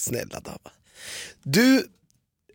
[0.00, 0.70] snälla Dava.
[1.42, 1.86] Du,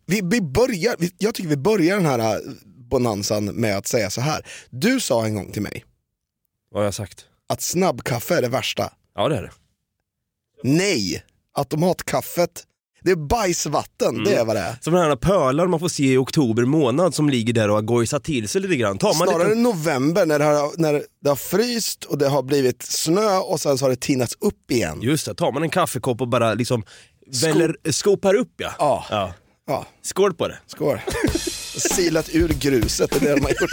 [0.06, 4.22] vi, vi börjar, jag tycker vi börjar den här äh, bonanzan med att säga så
[4.22, 4.46] här.
[4.70, 5.86] Du sa en gång till mig
[6.72, 7.26] Vad har jag sagt?
[7.48, 8.94] att snabbkaffe är det värsta.
[9.16, 9.52] Ja det är det.
[10.64, 12.64] Nej, automatkaffet,
[13.02, 14.78] det är bajsvatten, det är vad det är.
[14.82, 17.82] Som den här pölar man får se i oktober månad som ligger där och har
[17.82, 18.98] gojsat till sig lite grann.
[18.98, 19.60] Tar man Snarare lite...
[19.60, 23.78] november när det, har, när det har fryst och det har blivit snö och sen
[23.78, 25.02] så har det tinats upp igen.
[25.02, 26.84] Just det, tar man en kaffekopp och bara liksom
[27.44, 28.74] väller, skopar upp ja.
[28.80, 29.06] Ja.
[29.10, 29.34] ja.
[29.68, 30.58] Ja, Skål på det.
[30.68, 31.00] skål.
[31.96, 33.70] Silat ur gruset, det är det de har gjort.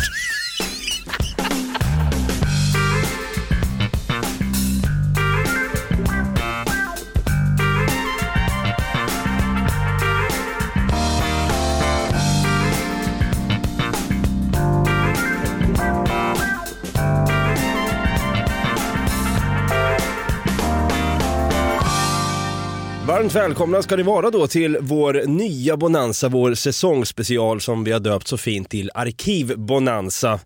[23.23, 28.01] Varmt välkomna ska ni vara då till vår nya Bonanza, vår säsongsspecial som vi har
[28.01, 30.41] döpt så fint till Arkivbonanza.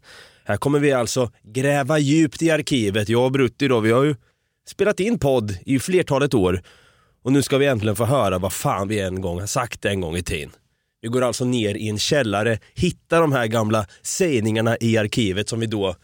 [0.45, 3.09] Här kommer vi alltså gräva djupt i arkivet.
[3.09, 4.17] Jag och Brutti då, vi har ju
[4.69, 6.63] spelat in podd i flertalet år
[7.25, 10.01] och nu ska vi äntligen få höra vad fan vi en gång har sagt en
[10.01, 10.51] gång i tiden.
[11.01, 15.61] Vi går alltså ner i en källare, hittar de här gamla sägningarna i arkivet som
[15.61, 15.97] vi då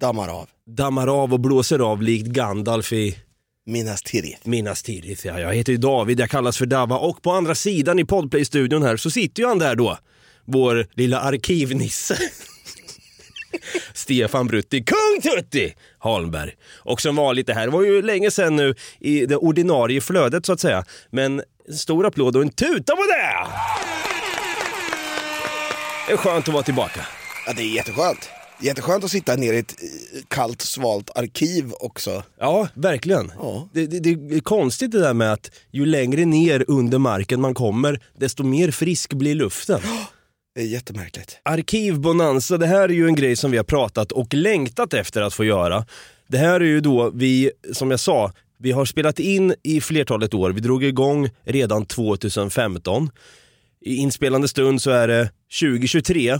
[0.00, 0.48] Dammar av.
[0.66, 3.16] dammar av och blåser av likt Gandalf i
[3.66, 4.48] Minas Tirith.
[4.48, 5.40] Minnas tidigt, ja.
[5.40, 8.96] Jag heter ju David, jag kallas för Dava och på andra sidan i Podplay-studion här
[8.96, 9.98] så sitter ju han där då.
[10.44, 12.18] Vår lilla arkivnisse.
[13.94, 16.52] Stefan Brutti, Kung Tutti Holmberg.
[16.76, 20.52] Och som vanligt det här var ju länge sedan nu i det ordinarie flödet så
[20.52, 20.84] att säga.
[21.10, 23.46] Men en stor applåd och en tuta på det!
[26.06, 27.06] Det är skönt att vara tillbaka.
[27.46, 28.30] Ja, det är jätteskönt.
[28.62, 32.22] Jätteskönt att sitta nere i ett eh, kallt, svalt arkiv också.
[32.38, 33.32] Ja, verkligen.
[33.38, 33.68] Ja.
[33.72, 37.54] Det, det, det är konstigt det där med att ju längre ner under marken man
[37.54, 39.80] kommer, desto mer frisk blir luften.
[40.54, 41.38] Det är jättemärkligt.
[41.42, 45.34] Arkivbonanza, det här är ju en grej som vi har pratat och längtat efter att
[45.34, 45.86] få göra.
[46.28, 50.34] Det här är ju då vi, som jag sa, vi har spelat in i flertalet
[50.34, 50.50] år.
[50.50, 53.10] Vi drog igång redan 2015.
[53.80, 55.30] I inspelande stund så är det
[55.60, 56.38] 2023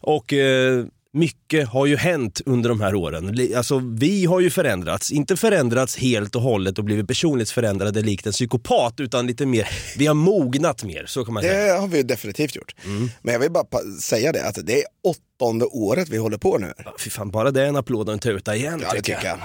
[0.00, 3.52] och eh, mycket har ju hänt under de här åren.
[3.56, 8.26] Alltså vi har ju förändrats, inte förändrats helt och hållet och blivit personligt förändrade likt
[8.26, 11.74] en psykopat utan lite mer, vi har mognat mer, så kan man säga.
[11.74, 12.74] Det har vi definitivt gjort.
[12.84, 13.10] Mm.
[13.22, 13.66] Men jag vill bara
[14.00, 16.72] säga det, att det är åttonde året vi håller på nu.
[16.84, 19.26] Ja, Fy fan, bara det är en applåd och en tuta igen Ja, det tycker
[19.26, 19.38] jag.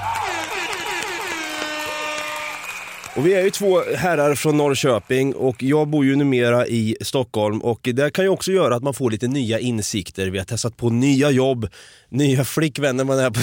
[3.16, 7.62] Och vi är ju två herrar från Norrköping och jag bor ju numera i Stockholm
[7.62, 10.28] och det kan ju också göra att man får lite nya insikter.
[10.28, 11.68] Vi har testat på nya jobb,
[12.10, 13.40] nya flickvänner man är på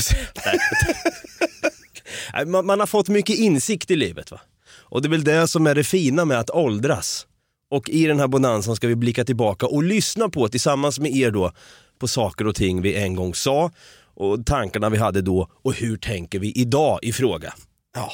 [2.51, 4.41] man, man har fått mycket insikt i livet va.
[4.73, 7.27] Och det är väl det som är det fina med att åldras.
[7.71, 11.31] Och i den här bonanzan ska vi blicka tillbaka och lyssna på tillsammans med er
[11.31, 11.53] då
[11.99, 13.71] på saker och ting vi en gång sa
[14.15, 17.55] och tankarna vi hade då och hur tänker vi idag i fråga.
[17.95, 18.13] Ja.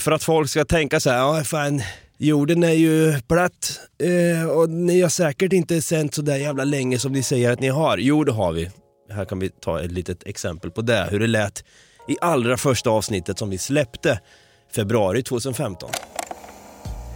[0.00, 1.82] För att folk ska tänka så här, ja fan,
[2.18, 6.98] jorden är ju platt eh, och ni har säkert inte sänt så där jävla länge
[6.98, 7.98] som ni säger att ni har.
[7.98, 8.70] Jo, det har vi.
[9.10, 11.64] Här kan vi ta ett litet exempel på det, hur det lät
[12.08, 14.20] i allra första avsnittet som vi släppte
[14.74, 15.90] februari 2015.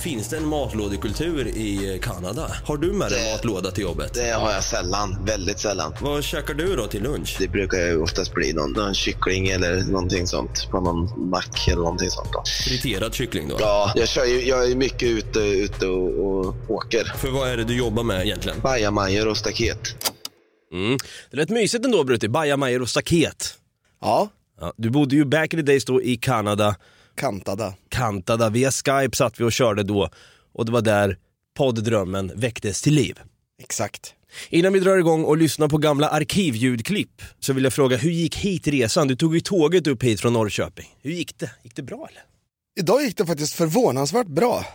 [0.04, 2.50] Finns det en matlådekultur i Kanada?
[2.64, 4.14] Har du med dig matlåda till jobbet?
[4.14, 5.94] Det har jag sällan, väldigt sällan.
[6.00, 7.36] Vad käkar du då till lunch?
[7.38, 11.76] Det brukar ju oftast bli någon, någon kyckling eller någonting sånt på någon mack eller
[11.76, 12.28] någonting sånt.
[12.32, 12.42] Då.
[12.68, 13.56] Friterad kyckling då?
[13.60, 17.04] Ja, jag, kör ju, jag är mycket ute, ute och, och åker.
[17.04, 18.60] För vad är det du jobbar med egentligen?
[18.60, 20.12] Bajamajor och staket.
[20.72, 20.98] Mm.
[21.30, 23.54] Det lät mysigt ändå Brutti, bajamajor och staket.
[24.00, 24.28] Ja,
[24.60, 26.76] Ja, du bodde ju back in the days då i Kanada,
[27.14, 27.74] kantada.
[27.88, 28.50] Kantada.
[28.50, 30.10] Via Skype satt vi och körde då
[30.52, 31.18] och det var där
[31.56, 33.20] podddrömmen väcktes till liv.
[33.62, 34.14] Exakt.
[34.48, 38.36] Innan vi drar igång och lyssnar på gamla arkivljudklipp så vill jag fråga, hur gick
[38.36, 39.08] hitresan?
[39.08, 40.86] Du tog ju tåget upp hit från Norrköping.
[41.02, 41.50] Hur gick det?
[41.62, 42.22] Gick det bra eller?
[42.80, 44.66] Idag gick det faktiskt förvånansvärt bra.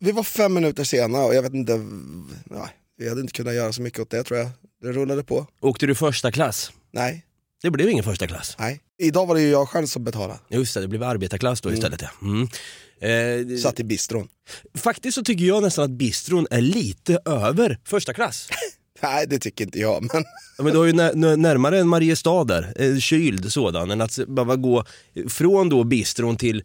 [0.00, 1.72] Vi var fem minuter sena och jag vet inte,
[2.50, 4.50] ja, vi hade inte kunnat göra så mycket åt det tror jag.
[4.82, 5.46] Det rullade på.
[5.60, 6.72] Åkte du första klass?
[6.90, 7.24] Nej,
[7.62, 8.56] Det blev ingen första klass.
[8.58, 10.40] Nej, idag var det ju jag själv som betalade.
[10.48, 12.02] Just det, det blev arbetarklass då istället.
[12.02, 12.08] Ja.
[12.22, 12.48] Mm.
[13.00, 14.28] Eh, Satt i bistron.
[14.74, 18.48] faktiskt så tycker jag nästan att bistron är lite över första klass.
[19.00, 20.08] Nej, det tycker inte jag.
[20.12, 20.24] Men
[20.58, 24.00] Ja, men du har ju när, när, närmare en Mariestad där, en kyld sådan, än
[24.00, 24.84] att bara gå
[25.28, 26.64] från då bistron till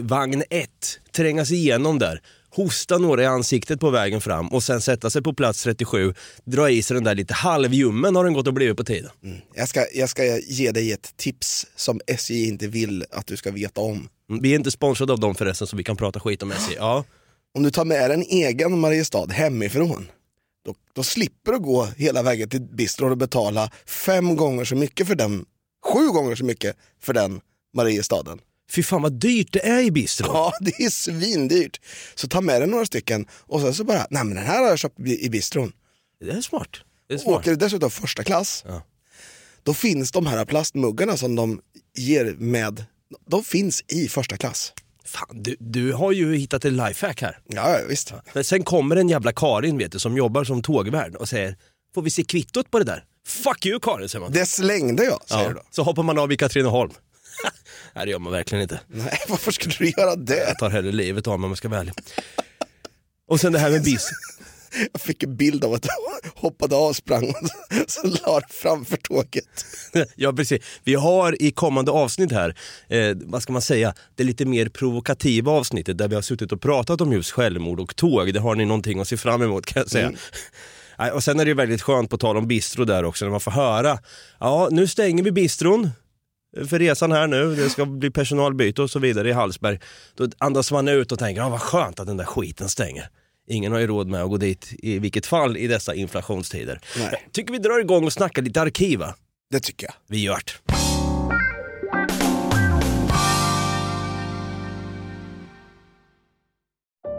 [0.00, 0.70] vagn 1,
[1.12, 2.20] tränga sig igenom där,
[2.50, 6.70] hosta några i ansiktet på vägen fram och sen sätta sig på plats 37, dra
[6.70, 9.10] i sig den där lite halvljummen har den gått och blivit på tiden.
[9.54, 13.50] jag ska, jag ska ge dig ett tips som SJ inte vill att du ska
[13.50, 14.08] veta om.
[14.30, 16.74] Mm, Vi är inte sponsrade av dem förresten så vi kan prata skit om SJ.
[16.76, 17.04] Ja.
[17.54, 20.06] Om du tar med en egen Mariestad hemifrån,
[20.68, 25.06] då, då slipper du gå hela vägen till bistron och betala fem gånger så mycket
[25.06, 25.44] för den,
[25.92, 27.40] sju gånger så mycket för den
[27.74, 28.38] Mariestaden.
[28.70, 30.30] Fy fan vad dyrt det är i bistron.
[30.34, 31.80] Ja, det är svindyrt.
[32.14, 34.68] Så ta med dig några stycken och sen så bara, nej men den här har
[34.68, 35.72] jag köpt i bistron.
[36.20, 36.68] Det är smart.
[37.08, 37.34] Det är smart.
[37.38, 38.82] Åker du dessutom första klass, Ja.
[39.62, 41.60] då finns de här plastmuggarna som de
[41.96, 42.84] ger med,
[43.30, 44.72] de finns i första klass.
[45.08, 47.38] Fan, du, du har ju hittat ett lifehack här.
[47.46, 48.12] Ja, ja, visst.
[48.32, 51.56] Men sen kommer en jävla Karin vet du, som jobbar som tågvärd och säger
[51.94, 53.04] Får vi se kvittot på det där?
[53.26, 54.32] Fuck you Karin säger man.
[54.32, 55.62] Det slängde jag, säger du då.
[55.70, 56.90] Så hoppar man av i Katrineholm.
[57.94, 58.80] Nej det gör man verkligen inte.
[58.86, 60.48] Nej, varför skulle du göra det?
[60.48, 61.94] Jag tar hellre livet av mig om jag ska vara ärlig.
[63.28, 64.10] Och sen det här med bis.
[64.92, 67.36] Jag fick en bild av att jag hoppade av, sprang och
[67.90, 69.66] så la framför tåget.
[70.16, 70.64] ja precis.
[70.84, 72.56] Vi har i kommande avsnitt här,
[72.88, 76.60] eh, vad ska man säga, det lite mer provokativa avsnittet där vi har suttit och
[76.60, 78.34] pratat om just självmord och tåg.
[78.34, 80.12] Det har ni någonting att se fram emot kan jag säga.
[80.98, 83.30] Nej, Och sen är det ju väldigt skönt på tal om bistro där också när
[83.30, 83.98] man får höra,
[84.40, 85.90] ja nu stänger vi bistron
[86.68, 89.80] för resan här nu, det ska bli personalbyte och så vidare i Hallsberg.
[90.14, 93.08] Då andas man ut och tänker, ja vad skönt att den där skiten stänger.
[93.50, 96.80] Ingen har ju råd med att gå dit i vilket fall i dessa inflationstider.
[96.98, 97.28] Nej.
[97.32, 99.14] Tycker vi drar igång och snackar lite arkiv va?
[99.50, 99.94] Det tycker jag.
[100.08, 100.74] Vi gör det.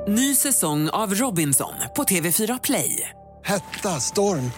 [0.07, 3.09] Ny säsong av Robinson på TV4 Play.
[3.45, 4.51] Hetta, storm,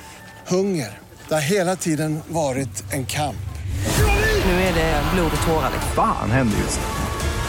[0.48, 1.00] hunger.
[1.28, 3.36] Det har hela tiden varit en kamp.
[4.46, 5.72] Nu är det blod och tårar.
[5.74, 5.92] liksom.
[5.96, 7.01] Fan händer just nu.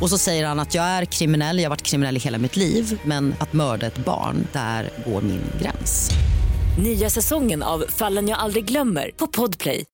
[0.00, 2.56] Och så säger han att jag är kriminell, jag har varit kriminell i hela mitt
[2.56, 6.10] liv men att mörda ett barn, där går min gräns.
[6.78, 9.84] Nya säsongen av Fallen jag aldrig glömmer på Podplay.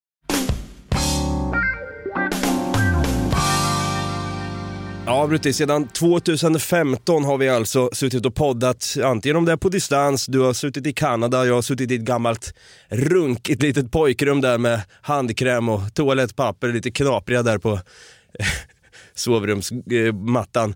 [5.07, 9.69] Ja, Brutti, sedan 2015 har vi alltså suttit och poddat, antingen om det är på
[9.69, 12.55] distans, du har suttit i Kanada, jag har suttit i ett gammalt
[12.89, 17.81] runkigt litet pojkrum där med handkräm och toalettpapper, lite knapriga där på
[19.23, 20.75] sovrumsmattan.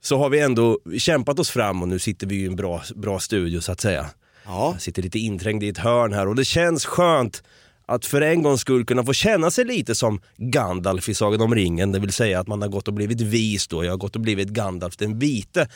[0.00, 3.18] Så har vi ändå kämpat oss fram och nu sitter vi i en bra, bra
[3.20, 4.06] studio så att säga.
[4.44, 4.70] Ja.
[4.72, 7.42] Jag sitter lite inträngd i ett hörn här och det känns skönt
[7.86, 11.54] att för en gångs skull kunna få känna sig lite som Gandalf i Sagan om
[11.54, 13.84] ringen, det vill säga att man har gått och blivit vis då.
[13.84, 15.68] Jag har gått och blivit Gandalf den vite.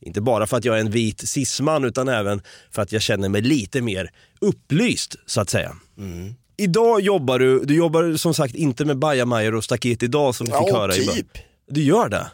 [0.00, 3.28] Inte bara för att jag är en vit cisman utan även för att jag känner
[3.28, 5.76] mig lite mer upplyst så att säga.
[6.56, 10.52] Idag jobbar du, du jobbar som sagt inte med bajamajor och staket idag som vi
[10.52, 11.24] fick Ja, höra i början.
[11.68, 12.26] Du gör det?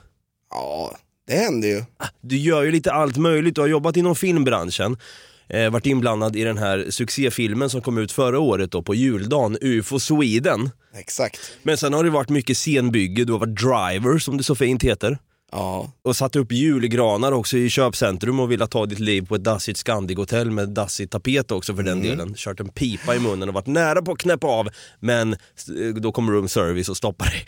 [0.51, 0.97] Ja,
[1.27, 1.85] det händer ju.
[2.21, 4.97] Du gör ju lite allt möjligt, du har jobbat inom filmbranschen.
[5.49, 9.59] Eh, varit inblandad i den här succéfilmen som kom ut förra året då på juldagen,
[9.61, 10.71] UFO Sweden.
[10.95, 11.41] Exakt.
[11.63, 14.83] Men sen har det varit mycket scenbygge, du har varit driver som det så fint
[14.83, 15.19] heter.
[15.53, 19.45] Ja, Och satt upp julgranar också i köpcentrum och velat ta ditt liv på ett
[19.45, 22.35] dassigt Scandic-hotell med dassig tapet också för den delen.
[22.37, 24.69] Kört en pipa i munnen och varit nära på att knäppa av
[25.01, 27.47] men eh, då kommer room service och stoppar dig.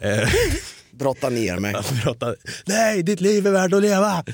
[0.00, 0.28] Eh,
[0.92, 1.74] brotta ner mig.
[2.02, 2.34] prata,
[2.66, 4.24] Nej, ditt liv är värt att leva!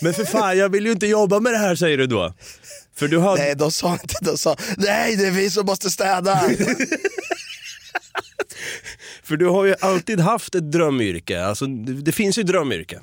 [0.00, 2.34] Men för fan, jag vill ju inte jobba med det här säger du då.
[2.94, 3.36] För du har...
[3.36, 6.40] Nej, de sa inte, de sa nej det är vi som måste städa.
[9.22, 13.00] För du har ju alltid haft ett drömyrke, alltså det, det finns ju drömyrke.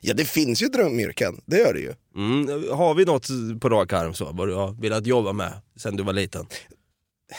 [0.00, 1.92] ja, det finns ju drömyrken, det gör det ju.
[2.16, 2.64] Mm.
[2.70, 3.28] Har vi något
[3.60, 6.46] på rak arm så, vad du har velat jobba med sen du var liten?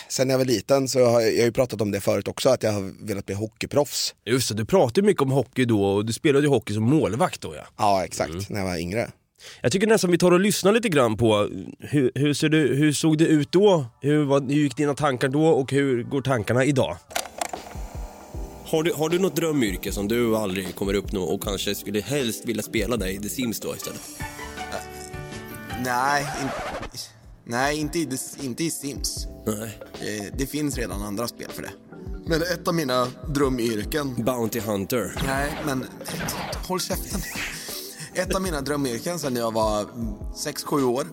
[0.09, 2.49] Sen jag var liten så har jag, jag har ju pratat om det förut också,
[2.49, 4.15] att jag har velat bli hockeyproffs.
[4.25, 6.83] Just det, du pratade ju mycket om hockey då och du spelade ju hockey som
[6.83, 7.63] målvakt då ja.
[7.77, 9.11] Ja, exakt, när jag var yngre.
[9.61, 12.93] Jag tycker nästan vi tar och lyssnar lite grann på hur, hur, ser du, hur
[12.93, 13.85] såg det ut då?
[14.01, 16.97] Hur, var, hur gick dina tankar då och hur går tankarna idag?
[18.65, 22.45] Har du, har du något drömyrke som du aldrig kommer uppnå och kanske skulle helst
[22.45, 24.01] vilja spela där i The Sims då istället?
[25.85, 26.49] Nej, in,
[27.47, 28.09] nej inte, i,
[28.41, 29.27] inte i Sims.
[29.45, 29.79] Nej.
[29.93, 31.71] Eh, Det finns redan andra spel för det.
[32.25, 34.15] Men ett av mina drömyrken...
[34.23, 35.21] Bounty Hunter.
[35.25, 35.85] Nej, men
[36.67, 37.21] håll käften.
[38.13, 39.83] Ett av mina drömyrken sen jag var
[40.35, 41.07] 6-7 år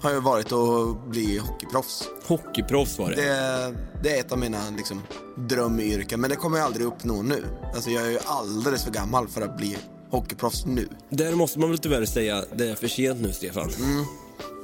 [0.00, 2.08] har ju varit att bli hockeyproffs.
[2.26, 3.16] Hockeyproffs var det.
[3.16, 5.02] Det, det är ett av mina liksom,
[5.48, 7.44] drömyrken, men det kommer jag aldrig uppnå nu.
[7.74, 9.76] Alltså, jag är ju alldeles för gammal för att bli
[10.10, 10.88] hockeyproffs nu.
[11.10, 13.70] Där måste man väl tyvärr säga, det är för sent nu Stefan.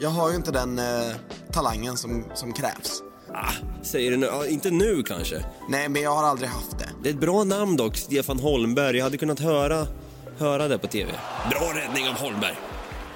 [0.00, 0.84] Jag har ju inte den eh,
[1.52, 3.02] talangen som, som krävs.
[3.34, 3.52] Ah,
[3.82, 4.26] säger du nu?
[4.26, 5.44] Ja, inte nu kanske.
[5.68, 6.88] Nej, men jag har aldrig haft det.
[7.02, 8.96] Det är ett bra namn dock, Stefan Holmberg.
[8.96, 9.86] Jag hade kunnat höra,
[10.38, 11.12] höra det på TV.
[11.50, 12.54] Bra räddning av Holmberg.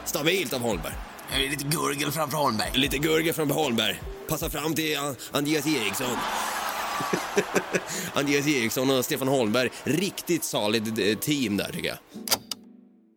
[0.05, 0.93] Stabilt av Holmberg.
[1.33, 2.71] Jag är lite gurgel framför Holmberg.
[2.75, 4.03] Lite gurgel från Holmberg.
[4.29, 6.07] Passa fram till An- Andreas Eriksson.
[8.15, 9.71] Andreas Eriksson och Stefan Holmberg.
[9.85, 11.99] Riktigt solid eh, team där tycker jag.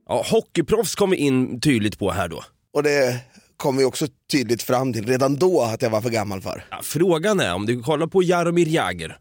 [0.07, 2.43] Ja, hockeyproffs kom vi in tydligt på här då.
[2.73, 3.19] Och det
[3.63, 6.65] kom vi också tydligt fram till redan då att jag var för gammal för.
[6.72, 9.17] Ja, frågan är om du kollar på Jaromir Jagr.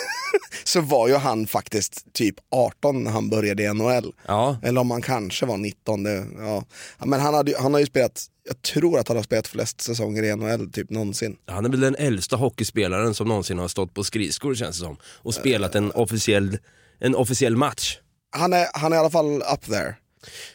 [0.64, 4.12] Så var ju han faktiskt typ 18 när han började i NHL.
[4.26, 4.56] Ja.
[4.62, 6.02] Eller om han kanske var 19.
[6.02, 6.64] Det, ja.
[7.04, 10.22] Men han, hade, han har ju spelat, jag tror att han har spelat flest säsonger
[10.22, 11.36] i NHL typ någonsin.
[11.46, 14.96] Han är väl den äldsta hockeyspelaren som någonsin har stått på skridskor känns det som.
[15.04, 16.58] Och spelat en officiell,
[16.98, 17.98] en officiell match.
[18.36, 19.94] Han är, han är i alla fall up there.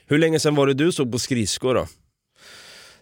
[0.06, 1.88] Hur länge sedan var det du stod på skridskor då?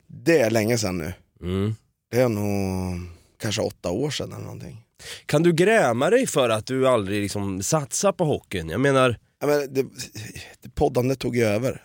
[0.07, 1.13] Det är länge sedan nu.
[1.41, 1.75] Mm.
[2.11, 3.01] Det är nog
[3.41, 4.81] kanske åtta år sedan eller någonting.
[5.25, 8.69] Kan du gräma dig för att du aldrig liksom satsar på hockeyn?
[8.69, 9.85] Jag menar, Ja, men det,
[10.61, 11.81] det poddandet tog ju över.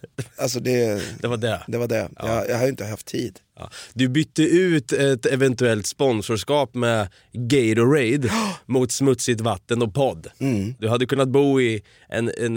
[0.00, 1.62] Ja, det- Alltså det, det var det.
[1.68, 2.08] det var det.
[2.18, 3.38] Jag, jag har inte haft tid.
[3.58, 3.70] Ja.
[3.94, 8.30] Du bytte ut ett eventuellt sponsorskap med Gatorade
[8.66, 10.26] mot smutsigt vatten och podd.
[10.38, 10.74] Mm.
[10.78, 12.54] Du hade kunnat bo i en, en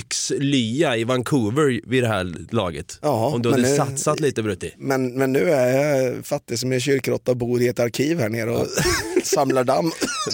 [0.00, 2.98] lyxlya i Vancouver vid det här laget.
[3.02, 4.74] Ja, om du hade eh, satsat lite Brutti.
[4.78, 8.28] Men, men nu är jag fattig som en kyrkråtta och bor i ett arkiv här
[8.28, 8.66] nere och
[9.24, 9.90] samlar damm.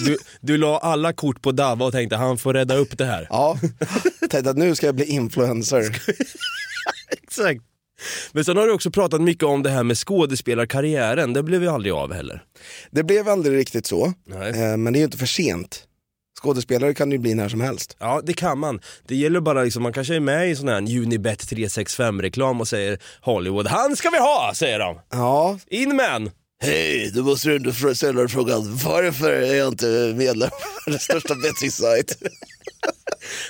[0.07, 3.27] Du, du la alla kort på Dava och tänkte han får rädda upp det här.
[3.31, 3.59] Ja,
[4.37, 5.83] tänkte att nu ska jag bli influencer.
[7.11, 7.61] Exakt.
[8.33, 11.33] Men sen har du också pratat mycket om det här med skådespelarkarriären.
[11.33, 12.43] Det blev ju aldrig av heller.
[12.91, 14.49] Det blev aldrig riktigt så, Nej.
[14.51, 15.83] eh, men det är ju inte för sent.
[16.43, 17.97] Skådespelare kan ju bli när som helst.
[18.01, 18.81] Ja, det kan man.
[19.09, 22.99] Det gäller bara liksom, man kanske är med i sån här Unibet 365-reklam och säger
[23.21, 24.99] Hollywood, han ska vi ha, säger de.
[25.11, 26.31] Ja, In med han.
[26.63, 30.51] hej, du måste ändå ställa dig frågan varför är jag inte medlem
[30.87, 32.19] i den största bettingsajt?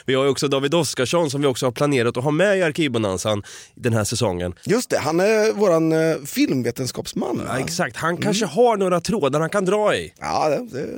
[0.07, 2.63] Vi har ju också David Oskarsson som vi också har planerat att ha med i
[2.63, 3.43] Arkivbonanzan
[3.75, 4.55] den här säsongen.
[4.65, 7.43] Just det, han är våran eh, filmvetenskapsman.
[7.49, 10.13] Ja, exakt, han kanske har några trådar han kan dra i.
[10.21, 10.89] Ja, det, det,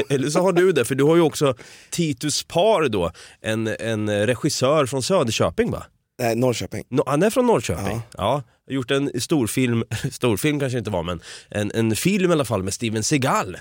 [0.00, 1.54] E- Eller så har du det, för du har ju också
[1.90, 3.10] Titus Par då,
[3.42, 5.84] en, en regissör från Söderköping va?
[6.18, 6.84] nej, Norrköping.
[6.90, 8.00] No, han är från Norrköping.
[8.16, 8.42] Ja.
[8.68, 8.74] Ja.
[8.74, 12.74] gjort en storfilm, storfilm kanske inte var men en, en film i alla fall med
[12.74, 13.56] Steven Seagal.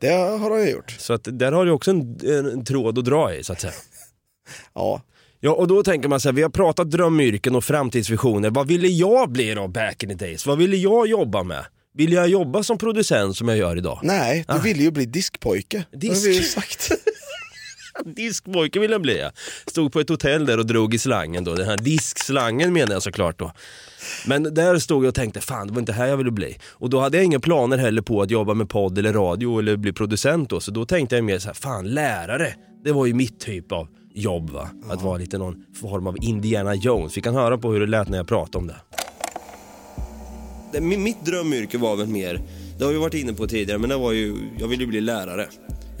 [0.00, 0.90] Det har han ju gjort.
[0.98, 3.72] Så att där har du också en, en, tråd att dra i så att säga.
[4.74, 5.02] Ja,
[5.40, 8.50] Ja och då tänker man så här, vi har pratat drömyrken och framtidsvisioner.
[8.50, 10.46] Vad ville jag bli då back in the days?
[10.46, 11.64] Vad ville jag jobba med?
[11.94, 14.00] Vill jag jobba som producent som jag gör idag?
[14.02, 15.84] nej, du ville ju bli diskpojke.
[15.92, 16.90] Det har Disk- vi ju sagt.
[18.04, 19.30] Diskpojke vill jag bli ja.
[19.66, 21.54] Stod på ett hotell där och drog i slangen då.
[21.54, 23.52] Den här diskslangen menar jag såklart då.
[24.26, 26.56] Men där stod jag och tänkte, fan det var inte här jag ville bli.
[26.70, 29.76] Och då hade jag inga planer heller på att jobba med podd eller radio eller
[29.76, 30.60] bli producent då.
[30.60, 32.54] Så då tänkte jag mer så här, fan lärare.
[32.84, 34.68] Det var ju mitt typ av jobb va.
[34.90, 37.16] Att vara lite någon form av Indiana Jones.
[37.16, 38.76] Vi kan höra på hur det lät när jag pratade om det.
[40.72, 42.40] det mi- mitt drömyrke var väl mer,
[42.78, 45.46] det har vi varit inne på tidigare, men det var ju, jag ville bli lärare.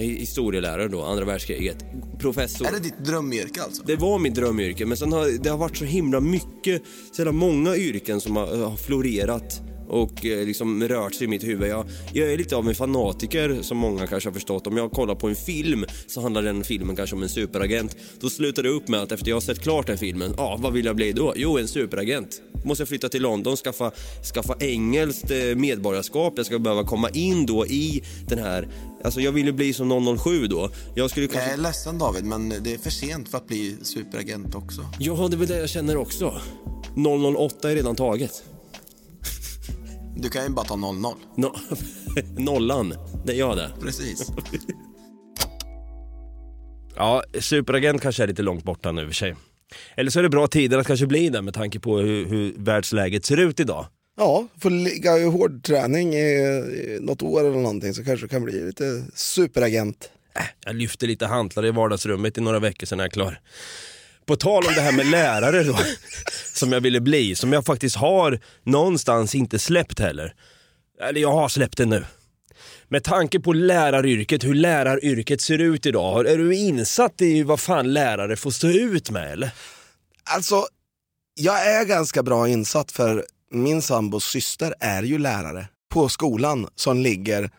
[0.00, 1.84] Historielärare då, andra världskriget.
[2.18, 2.66] Professor.
[2.66, 3.82] Är det ditt drömyrke alltså?
[3.86, 7.32] Det var mitt drömyrke, men sen har det har varit så himla mycket, så jävla
[7.32, 11.68] många yrken som har, har florerat och eh, liksom rört sig i mitt huvud.
[11.68, 14.66] Jag, jag är lite av en fanatiker som många kanske har förstått.
[14.66, 17.96] Om jag kollar på en film så handlar den filmen kanske om en superagent.
[18.20, 20.72] Då slutar det upp med att efter jag har sett klart den filmen, ja vad
[20.72, 21.32] vill jag bli då?
[21.36, 22.42] Jo, en superagent.
[22.64, 23.92] Måste jag flytta till London, skaffa,
[24.34, 26.32] skaffa engelskt eh, medborgarskap.
[26.36, 28.68] Jag ska behöva komma in då i den här,
[29.04, 30.70] alltså jag ville bli som 007 då.
[30.94, 31.50] Jag skulle kanske...
[31.50, 34.86] Jag är ledsen David, men det är för sent för att bli superagent också.
[34.98, 36.40] Ja, det är väl det jag känner också.
[37.36, 38.42] 008 är redan taget.
[40.22, 40.94] Du kan ju bara ta 00.
[41.36, 41.52] No
[42.38, 43.70] Nollan, det är jag det.
[43.80, 44.32] Precis.
[46.96, 49.36] Ja, superagent kanske är lite långt borta nu i och för sig.
[49.96, 52.54] Eller så är det bra tider att kanske bli det med tanke på hur, hur
[52.56, 53.86] världsläget ser ut idag.
[54.16, 58.28] Ja, får ligga i hård träning i, i något år eller någonting så kanske du
[58.28, 60.10] kan bli lite superagent.
[60.36, 63.40] Äh, jag lyfter lite hantlar i vardagsrummet i några veckor sen är jag klar.
[64.30, 65.78] På tal om det här med lärare då,
[66.54, 70.34] som jag ville bli, som jag faktiskt har någonstans inte släppt heller.
[71.00, 72.04] Eller jag har släppt det nu.
[72.88, 77.92] Med tanke på läraryrket, hur läraryrket ser ut idag, är du insatt i vad fan
[77.92, 79.50] lärare får stå ut med eller?
[80.24, 80.66] Alltså,
[81.34, 86.98] jag är ganska bra insatt för min sambos syster är ju lärare på skolan som
[86.98, 87.50] ligger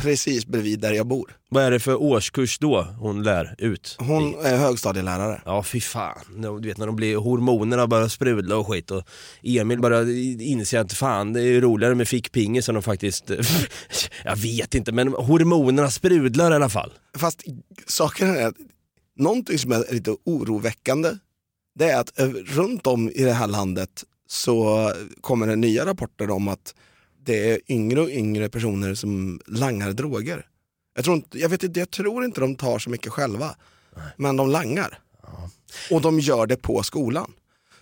[0.00, 1.36] precis bredvid där jag bor.
[1.48, 3.96] Vad är det för årskurs då hon lär ut?
[3.98, 5.42] Hon är högstadielärare.
[5.44, 9.02] Ja fy fan, du vet när de blir, hormonerna börjar sprudla och skit och
[9.42, 10.06] Emil börjar
[10.42, 13.30] inse att fan det är roligare med fickpingis än de faktiskt,
[14.24, 16.92] jag vet inte men hormonerna sprudlar i alla fall.
[17.16, 17.42] Fast
[17.86, 18.56] saken är att
[19.16, 21.10] någonting som är lite oroväckande
[21.74, 26.30] det är att eh, runt om i det här landet så kommer det nya rapporter
[26.30, 26.74] om att
[27.24, 30.46] det är yngre och yngre personer som langar droger.
[30.94, 33.56] Jag tror inte, jag vet inte, jag tror inte de tar så mycket själva,
[34.16, 34.98] men de langar.
[35.90, 37.32] Och de gör det på skolan.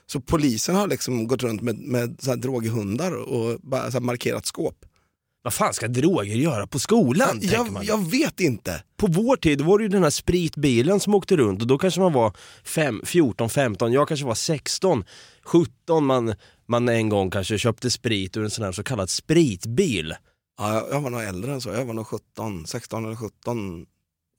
[0.06, 4.46] Så polisen har liksom gått runt med, med så här droghundar och bara så markerat
[4.46, 4.84] skåp.
[5.42, 7.40] Vad fan ska droger göra på skolan?
[7.40, 8.82] tänker Jag, jag vet inte.
[8.96, 12.00] På vår tid var det ju den här spritbilen som åkte runt och då kanske
[12.00, 15.04] man var fem, 14, 15, jag kanske var 16,
[15.42, 16.34] 17 man,
[16.68, 20.14] man en gång kanske köpte sprit ur en sån här så kallad spritbil.
[20.58, 23.86] Ja, jag, var nog äldre än så, jag var nog 17, 16 eller 17,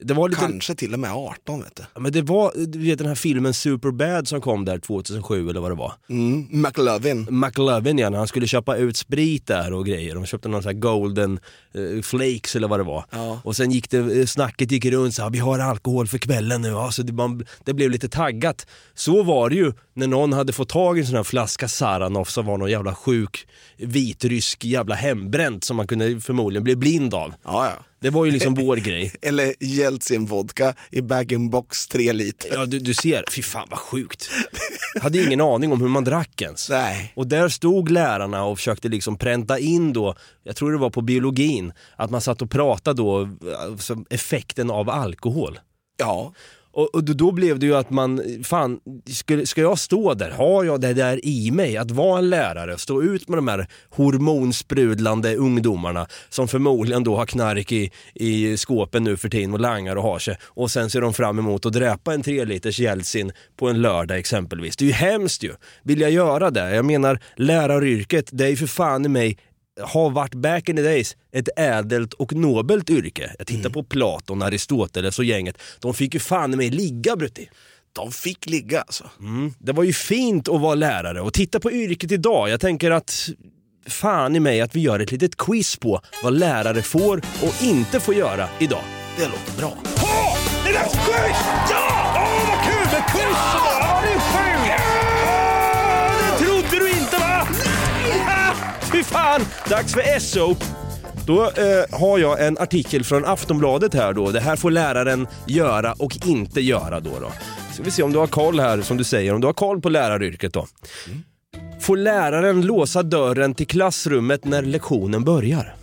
[0.04, 1.84] det var lite, kanske till och med 18 vet du.
[1.94, 5.60] Ja, men det var du vet den här filmen Superbad som kom där 2007 eller
[5.60, 5.94] vad det var.
[6.10, 7.28] Mm, McLovin.
[7.30, 10.16] McLovin ja, när han skulle köpa ut sprit där och grejer.
[10.16, 11.40] De köpte någon sån här golden
[11.74, 13.06] eh, flakes eller vad det var.
[13.12, 13.42] Ja.
[13.44, 16.62] Och sen gick det, eh, snacket gick runt så här, vi har alkohol för kvällen
[16.62, 16.68] nu.
[16.68, 18.68] Ja, så det, man, det blev lite taggat.
[18.94, 22.30] Så var det ju när någon hade fått tag i en sån här flaska Saranoff
[22.30, 27.34] som var någon jävla sjuk vitrysk jävla hembränt som man kunde förmodligen bli blind av.
[27.44, 27.86] Ja, ja.
[28.00, 29.14] Det var ju liksom vår grej.
[29.22, 32.50] Eller Jeltsin vodka i bag-in-box 3 liter.
[32.54, 34.30] Ja du, du ser, fy fan vad sjukt.
[35.02, 36.70] Hade ingen aning om hur man drack ens.
[36.70, 37.14] Nej.
[37.16, 41.02] Och där stod lärarna och försökte liksom pränta in då, jag tror det var på
[41.02, 45.60] biologin, att man satt och pratade då, alltså effekten av alkohol.
[45.98, 46.34] Ja.
[46.72, 48.80] Och, och då- blev det ju att man, fan,
[49.10, 50.32] ska, ska jag stå där?
[50.32, 51.78] Har jag det där i mig?
[51.78, 57.26] Att vara en lärare, stå ut med de här hormonsprudlande ungdomarna som förmodligen då har
[57.26, 60.38] knark i, i skåpen nu för tiden och langar och har sig.
[60.44, 64.18] Och sen ser de fram emot att dräpa en tre liters Jeltsin på en lördag
[64.18, 64.78] exempelvis.
[64.78, 65.54] Det är ju hemskt ju.
[65.84, 66.76] Vill jag göra det?
[66.76, 69.38] Jag menar läraryrket, det är ju för fan i mig
[69.82, 73.36] har varit back in the days ett ädelt och nobelt yrke.
[73.38, 75.58] Jag tittar på Platon, Aristoteles och gänget.
[75.80, 77.50] De fick ju fan i mig ligga Brutti.
[77.94, 79.10] De fick ligga alltså.
[79.20, 79.54] Mm.
[79.60, 82.50] Det var ju fint att vara lärare och titta på yrket idag.
[82.50, 83.30] Jag tänker att
[83.88, 88.00] fan i mig att vi gör ett litet quiz på vad lärare får och inte
[88.00, 88.84] får göra idag.
[89.18, 89.78] Det låter bra.
[90.04, 90.38] Åh!
[90.64, 91.38] Det är dags för quiz!
[91.70, 92.14] Ja!
[92.16, 93.69] Åh, vad kul med quiz!
[98.92, 99.42] Fy fan!
[99.70, 100.56] Dags för SO.
[101.28, 104.32] Då eh, har jag en artikel från Aftonbladet här då.
[104.32, 107.20] Det här får läraren göra och inte göra då.
[107.20, 107.32] då.
[107.74, 109.82] Ska vi se om du har koll här, som du säger, om du har koll
[109.82, 110.68] på läraryrket då.
[111.80, 115.76] Får läraren låsa dörren till klassrummet när lektionen börjar?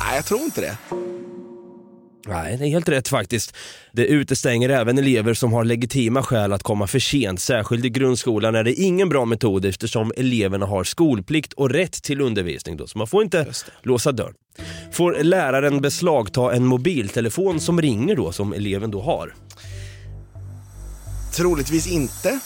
[0.00, 0.76] Nej, jag tror inte det.
[2.26, 3.56] Nej, det är helt rätt faktiskt.
[3.92, 7.40] Det utestänger även elever som har legitima skäl att komma för sent.
[7.40, 12.20] Särskilt i grundskolan är det ingen bra metod eftersom eleverna har skolplikt och rätt till
[12.20, 12.76] undervisning.
[12.76, 13.46] Då, så man får inte
[13.82, 14.34] låsa dörren.
[14.92, 19.34] Får läraren beslagta en mobiltelefon som ringer då, som eleven då har?
[21.36, 22.40] Troligtvis inte.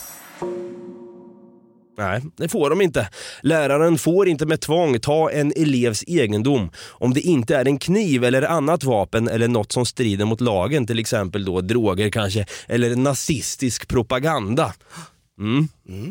[1.99, 3.09] Nej, det får de inte.
[3.41, 8.23] Läraren får inte med tvång ta en elevs egendom om det inte är en kniv
[8.23, 12.95] eller annat vapen eller något som strider mot lagen, till exempel då droger kanske, eller
[12.95, 14.73] nazistisk propaganda.
[15.39, 15.67] Mm.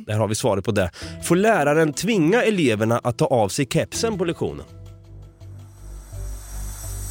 [0.07, 0.91] Där har vi svaret på det.
[1.25, 4.65] Får läraren tvinga eleverna att ta av sig kepsen på lektionen?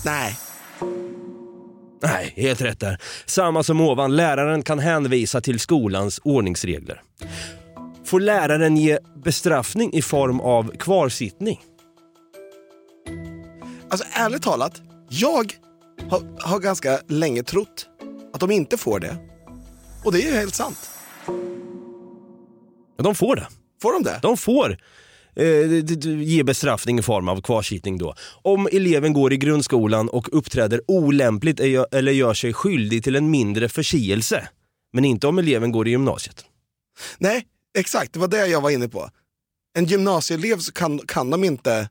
[0.05, 0.37] Nej.
[2.01, 2.97] Nej, helt rätt där.
[3.25, 7.01] Samma som ovan, läraren kan hänvisa till skolans ordningsregler.
[8.07, 11.59] Får läraren ge bestraffning i form av kvarsittning?
[13.89, 15.53] Alltså ärligt talat, jag
[16.09, 17.87] har, har ganska länge trott
[18.33, 19.17] att de inte får det.
[20.05, 20.89] Och det är ju helt sant.
[22.97, 23.47] Ja, de får det.
[23.81, 24.19] Får de det?
[24.21, 24.77] De får
[25.35, 28.13] eh, ge bestraffning i form av kvarsittning då.
[28.41, 33.29] Om eleven går i grundskolan och uppträder olämpligt eller- eller gör sig skyldig till en
[33.31, 34.47] mindre förseelse.
[34.93, 36.45] Men inte om eleven går i gymnasiet.
[37.17, 37.45] Nej,
[37.77, 38.13] exakt.
[38.13, 39.09] Det var det jag var inne på.
[39.73, 41.89] En gymnasieelev så kan, kan de inte,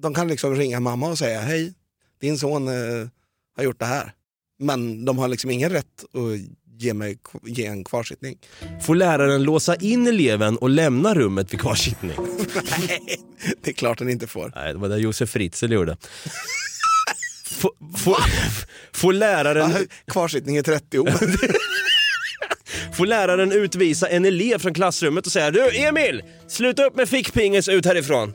[0.00, 1.74] de kan liksom ringa mamma och säga hej,
[2.20, 3.08] din son eh,
[3.56, 4.12] har gjort det här.
[4.58, 6.38] Men de har liksom ingen rätt att
[6.78, 8.38] ge mig ge en kvarsittning.
[8.82, 12.16] Får läraren låsa in eleven och lämna rummet vid kvarsittning?
[12.78, 13.20] Nej,
[13.62, 14.52] det är klart den inte får.
[14.54, 15.96] Nej, det var det Josef Fritzl gjorde.
[17.44, 18.16] Får, får,
[18.92, 21.08] får, läraren, Kvarsittning i 30 år.
[22.92, 26.22] får läraren utvisa en elev från klassrummet och säga Du Emil!
[26.48, 28.32] Sluta upp med fickpingis ut härifrån!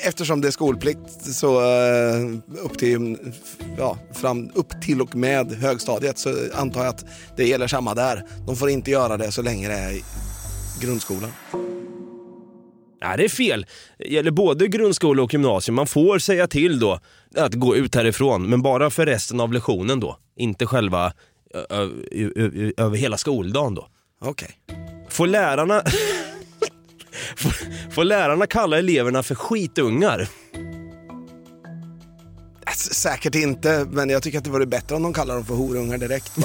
[0.00, 3.16] Eftersom det är skolplikt så eh, upp till,
[3.78, 7.04] ja, fram, upp till och med högstadiet så antar jag att
[7.36, 8.24] det gäller samma där.
[8.46, 10.02] De får inte göra det så länge det är i
[10.80, 11.32] grundskolan.
[13.02, 13.66] Nej, det är fel.
[13.98, 15.74] Det gäller både grundskola och gymnasium.
[15.74, 17.00] Man får säga till då
[17.36, 20.18] att gå ut härifrån, men bara för resten av lektionen då.
[20.36, 21.12] Inte själva
[22.76, 23.88] över hela skoldagen då.
[24.20, 24.50] Okej.
[25.08, 25.82] Får lärarna...
[27.36, 27.52] får,
[27.90, 30.28] får lärarna kalla eleverna för skitungar?
[32.66, 35.54] S- Säkert inte, men jag tycker att det vore bättre om de kallar dem för
[35.54, 36.32] horungar direkt.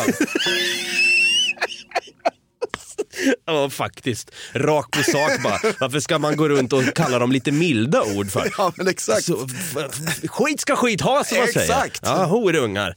[3.45, 4.31] Ja, faktiskt.
[4.53, 5.59] Rakt på sak bara.
[5.79, 8.53] Varför ska man gå runt och kalla dem lite milda ord för?
[8.57, 9.23] ja, men exakt.
[9.23, 9.47] Så,
[10.27, 11.59] skit ska skit ha som man säger.
[11.85, 11.99] Exakt.
[12.03, 12.95] Ja, horungar.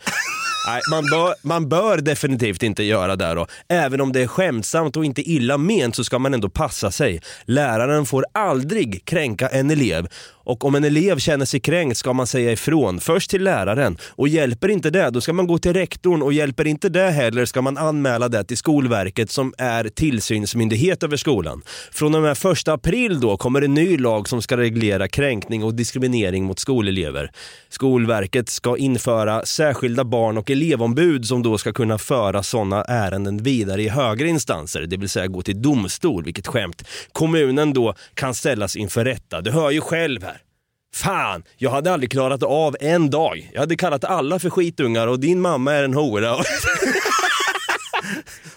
[0.66, 3.46] Nej, man, bör, man bör definitivt inte göra det då.
[3.68, 7.20] Även om det är skämtsamt och inte illa ment så ska man ändå passa sig.
[7.44, 10.08] Läraren får aldrig kränka en elev.
[10.46, 13.00] Och om en elev känner sig kränkt ska man säga ifrån.
[13.00, 13.98] Först till läraren.
[14.08, 16.22] Och hjälper inte det, då ska man gå till rektorn.
[16.22, 21.16] Och hjälper inte det heller ska man anmäla det till Skolverket som är tillsynsmyndighet över
[21.16, 21.62] skolan.
[21.92, 25.74] Från och med första april då kommer en ny lag som ska reglera kränkning och
[25.74, 27.30] diskriminering mot skolelever.
[27.68, 33.82] Skolverket ska införa särskilda barn och elevombud som då ska kunna föra sådana ärenden vidare
[33.82, 36.82] i högre instanser, det vill säga gå till domstol, vilket skämt.
[37.12, 39.40] Kommunen då kan ställas inför rätta.
[39.40, 40.35] Du hör ju själv här.
[40.94, 43.50] Fan, jag hade aldrig klarat av en dag.
[43.52, 46.36] Jag hade kallat alla för skitungar och din mamma är en hora.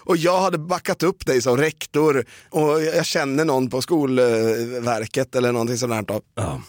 [0.04, 5.52] Och jag hade backat upp dig som rektor och jag känner någon på Skolverket eller
[5.52, 6.20] någonting sånt där.
[6.34, 6.60] Ja.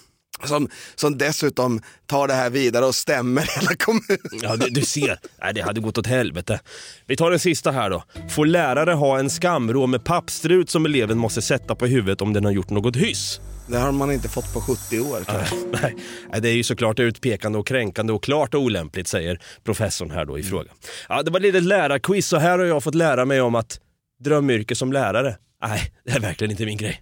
[0.46, 4.42] Som, som dessutom tar det här vidare och stämmer hela kommunen.
[4.42, 5.20] Ja, du, du ser.
[5.42, 6.60] Nej, det hade gått åt helvete.
[7.06, 8.04] Vi tar den sista här då.
[8.30, 12.46] Får lärare ha en skamrå med pappstrut som eleven måste sätta på huvudet om den
[12.46, 13.40] har gjort något hyss?
[13.68, 15.24] Det har man inte fått på 70 år.
[15.82, 15.96] Nej,
[16.32, 20.40] nej, det är ju såklart utpekande och kränkande och klart olämpligt säger professorn här då
[20.40, 20.72] i fråga.
[21.10, 23.80] Ja, det var ett litet lärarquiz och här har jag fått lära mig om att
[24.24, 27.02] drömyrke som lärare, nej, det är verkligen inte min grej.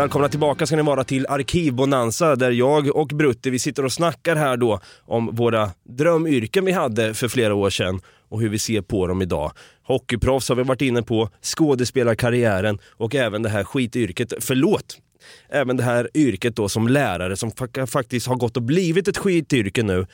[0.00, 4.36] Välkomna tillbaka ska ni vara till Arkivbonanza där jag och Brutti vi sitter och snackar
[4.36, 8.80] här då om våra drömyrken vi hade för flera år sedan och hur vi ser
[8.80, 9.52] på dem idag.
[9.82, 14.98] Hockeyproffs har vi varit inne på, skådespelarkarriären och även det här skityrket, förlåt,
[15.48, 17.50] även det här yrket då som lärare som
[17.86, 20.06] faktiskt har gått och blivit ett skityrke nu.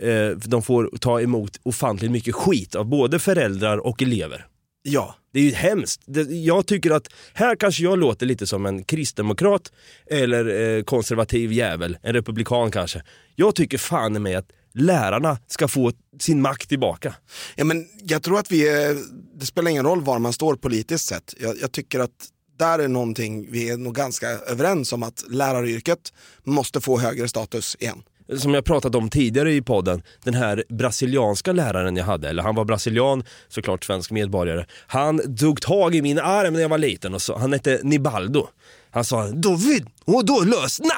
[0.00, 4.46] Eh, de får ta emot ofantligt mycket skit av både föräldrar och elever.
[4.86, 5.14] Ja.
[5.32, 6.00] Det är ju hemskt.
[6.06, 9.72] Det- Jag tycker att här kanske jag låter lite som en kristdemokrat
[10.10, 13.02] eller eh, konservativ jävel, en republikan kanske.
[13.36, 17.14] Jag tycker fan i mig att lärarna ska få sin makt tillbaka.
[17.56, 18.96] Ja, men jag tror att vi är,
[19.40, 21.34] det spelar ingen roll var man står politiskt sett.
[21.40, 22.10] Jag, jag tycker att
[22.58, 26.12] där är någonting vi är nog ganska överens om att läraryrket
[26.44, 28.02] måste få högre status igen.
[28.38, 32.54] Som jag pratat om tidigare i podden, den här brasilianska läraren jag hade, eller han
[32.54, 34.66] var brasilian, såklart svensk medborgare.
[34.86, 38.48] Han tog tag i min arm när jag var liten och så, han hette Nibaldo.
[38.90, 40.94] Han sa David, och då lösna!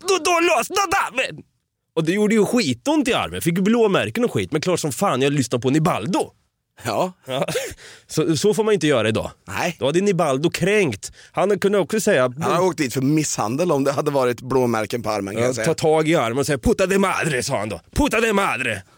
[0.00, 1.44] Då, då lösna David!
[1.96, 4.92] Och det gjorde ju skitont i armen, fick ju blåmärken och skit, men klart som
[4.92, 6.30] fan jag lyssnade på Nibaldo.
[6.82, 7.12] Ja.
[7.26, 7.46] Ja.
[8.06, 9.30] Så, så får man inte göra idag.
[9.44, 9.76] Nej.
[9.78, 11.12] Då hade Nibaldo kränkt.
[11.32, 15.02] Han kunde också säga, Han har åkt dit för misshandel om det hade varit blåmärken
[15.02, 15.66] på armen säga.
[15.66, 17.80] ta tag i armen och säga puta de madre, sa han då.
[17.94, 18.82] Puta de madre.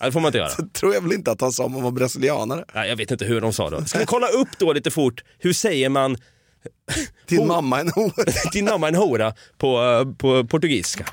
[0.00, 0.50] Ja, det får man inte göra.
[0.58, 2.64] Det tror jag väl inte att han sa om han var brasilianare.
[2.74, 3.84] Nej, jag vet inte hur de sa då.
[3.84, 6.16] Ska vi kolla upp då lite fort, hur säger man
[7.28, 8.24] Din mamma en hora.
[8.52, 11.04] din mamma en hora på, eh, på portugisiska?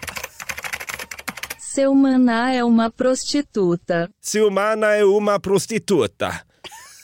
[1.76, 4.10] Seu maná é uma prostituta.
[4.22, 6.42] Siumana är uma prostituta.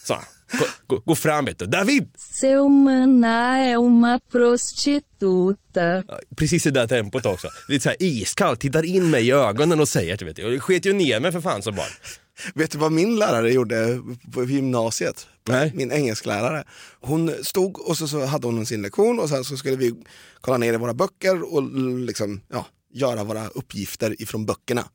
[0.03, 0.17] Så,
[0.87, 1.67] gå, gå, fram vet du.
[1.67, 2.07] David!
[2.17, 6.03] Seu maná é uma prostituta.
[6.35, 7.47] Precis i det där tempot också.
[7.67, 10.41] Lite så här iskallt, tittar in mig i ögonen och säger, vet du.
[10.41, 11.91] Jag sket ju ner mig för fan som barn.
[12.55, 14.01] Vet du vad min lärare gjorde
[14.33, 15.27] på gymnasiet?
[15.47, 15.71] Nej.
[15.75, 16.63] Min engelsklärare.
[17.01, 19.93] Hon stod och så, så hade hon sin lektion och sen så skulle vi
[20.41, 21.63] kolla ner i våra böcker och
[21.99, 22.65] liksom, ja,
[22.97, 24.89] göra våra uppgifter ifrån böckerna.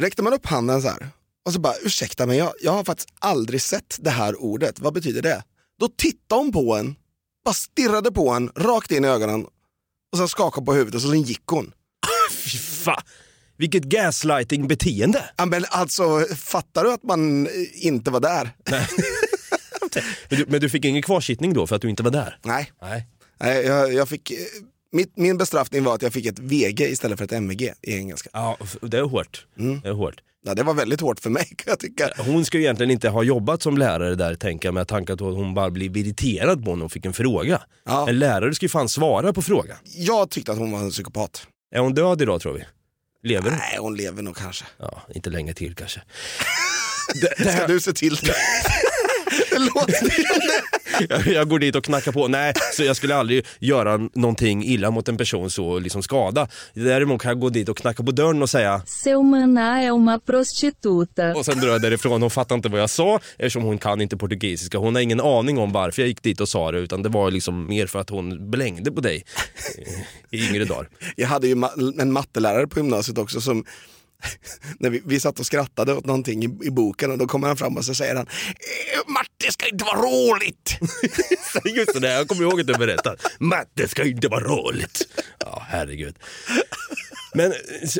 [0.00, 1.08] Räckte man upp handen så här
[1.44, 4.94] och så bara, ursäkta mig, jag, jag har faktiskt aldrig sett det här ordet, vad
[4.94, 5.44] betyder det?
[5.80, 6.96] Då tittade hon på en,
[7.44, 9.46] bara stirrade på en, rakt in i ögonen
[10.12, 11.72] och sen skakade på huvudet och sen gick hon.
[12.30, 13.02] Fy fan.
[13.56, 15.24] Vilket gaslighting-beteende.
[15.36, 18.56] Ja, men alltså, fattar du att man eh, inte var där?
[20.28, 22.38] Men du, men du fick ingen kvarsittning då för att du inte var där?
[22.42, 22.72] Nej.
[22.82, 23.06] Nej.
[23.40, 24.36] Nej, jag, jag fick, eh,
[24.92, 28.30] mitt, min bestraffning var att jag fick ett VG istället för ett MVG i engelska.
[28.32, 29.46] Ja, det är hårt.
[29.82, 30.22] Det är hårt.
[30.44, 32.10] Ja, det var väldigt hårt för mig kan jag tycka.
[32.18, 35.28] Hon ska ju egentligen inte ha jobbat som lärare där tänker jag med tanke på
[35.28, 37.62] att hon bara blev irriterad på honom och fick en fråga.
[37.84, 38.08] Ja.
[38.08, 39.76] En lärare ska ju fan svara på frågan.
[39.84, 41.46] Jag tyckte att hon var en psykopat.
[41.74, 42.64] Är hon död idag tror vi?
[43.28, 43.58] Lever hon?
[43.58, 44.64] Nej, hon lever nog kanske.
[44.78, 46.00] Ja, inte länge till kanske.
[47.54, 48.34] Ska du se till det?
[49.50, 52.28] det låter Jag, jag går dit och knackar på.
[52.28, 56.48] Nej, så jag skulle aldrig göra någonting illa mot en person så liksom skada.
[56.74, 60.18] Däremot kan jag gå dit och knacka på dörren och säga Seu maná é uma
[60.18, 61.34] prostituta.
[61.34, 62.22] och sen drar jag därifrån.
[62.22, 64.78] Hon fattar inte vad jag sa eftersom hon kan inte portugisiska.
[64.78, 67.30] Hon har ingen aning om varför jag gick dit och sa det utan det var
[67.30, 69.24] liksom mer för att hon blängde på dig
[70.30, 70.88] i- i yngre dagar.
[71.16, 73.64] Jag hade ju ma- en mattelärare på gymnasiet också som
[74.78, 77.56] när vi, vi satt och skrattade åt någonting i, i boken och då kommer han
[77.56, 80.78] fram och så säger han "Eh, Matte ska inte vara roligt.
[81.76, 83.16] Just det, jag kommer ihåg att du berättade.
[83.38, 85.08] Matte ska inte vara roligt.
[85.38, 86.16] Ja, herregud.
[87.34, 87.52] Men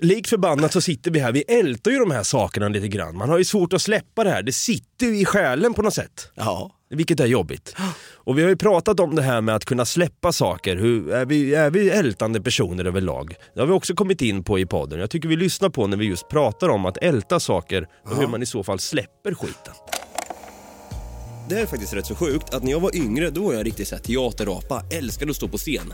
[0.02, 3.16] likt förbannat så sitter vi här, vi ältar ju de här sakerna lite grann.
[3.16, 5.94] Man har ju svårt att släppa det här, det sitter ju i själen på något
[5.94, 6.28] sätt.
[6.34, 6.70] Ja.
[6.92, 7.76] Vilket är jobbigt.
[8.14, 10.76] Och vi har ju pratat om det här med att kunna släppa saker.
[10.76, 13.34] Hur, är, vi, är vi ältande personer överlag?
[13.54, 15.00] Det har vi också kommit in på i podden.
[15.00, 18.26] Jag tycker vi lyssnar på när vi just pratar om att älta saker och hur
[18.26, 19.74] man i så fall släpper skiten.
[21.48, 23.88] Det är faktiskt rätt så sjukt att när jag var yngre då var jag riktigt
[23.88, 25.92] så här teaterapa, älskade att stå på scen.